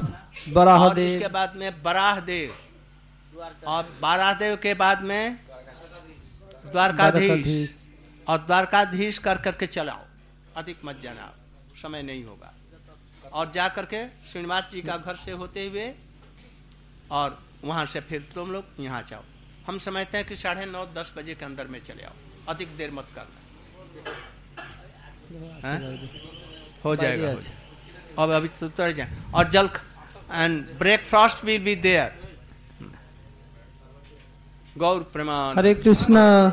बराहदेव। 0.55 1.07
इसके 1.07 1.29
बाद 1.29 1.57
में 1.57 1.83
बराह 1.83 2.21
देव 2.23 2.55
और 3.67 3.89
बाराह 4.01 4.33
देव 4.35 4.57
के 4.63 4.75
बाद 4.75 5.03
में 5.03 5.39
द्वारकाधीश। 6.67 7.83
और 8.27 8.39
द्वारकाधीश 8.39 9.19
कर 9.19 9.39
करके 9.39 9.67
चलाओ। 9.69 10.05
अधिक 10.57 10.85
मत 10.85 11.01
जाना 11.03 11.33
समय 11.83 12.03
नहीं 12.03 12.25
होगा। 12.25 12.53
और 13.33 13.51
जा 13.53 13.69
करके 13.69 14.07
श्रीनिवास 14.31 14.69
जी 14.73 14.81
का 14.83 14.97
घर 14.97 15.17
से 15.17 15.33
होते 15.33 15.67
हुए 15.69 15.93
और 17.11 17.39
वहाँ 17.65 17.87
से 17.87 18.01
फिर 18.03 18.29
तुम 18.35 18.53
लोग 18.53 18.65
यहाँ 18.81 19.03
जाओ। 19.09 19.23
हम 19.67 19.79
समझते 19.79 20.17
हैं 20.17 20.27
कि 20.27 20.37
साढ़े 20.37 20.67
नौ 20.67 20.87
दस 20.87 21.13
बजे 21.17 21.35
के 21.35 21.45
अंदर 21.45 21.67
में 21.67 21.81
चले 21.81 22.03
आओ। 22.03 22.13
अधिक 22.49 22.77
देर 22.77 22.91
मत 22.91 23.07
करना। 23.15 23.39
हाँ? 25.69 25.79
हो? 26.85 26.97
जाएगा 26.97 27.33
हो 27.33 27.41
जाएगा। 27.41 28.23
अब 28.23 28.31
अभी 28.31 28.49
तो 28.49 28.67
उतर 28.67 28.93
जाए। 28.93 29.09
और 29.35 29.49
jal 29.51 29.71
and 30.33 30.67
breakfast 30.79 31.45
will 31.45 31.63
be 31.63 31.77
there 31.77 32.11
Gaur 34.79 35.03
प्रमाण। 35.13 35.57
हरे 35.59 35.75
कृष्णा। 35.75 36.53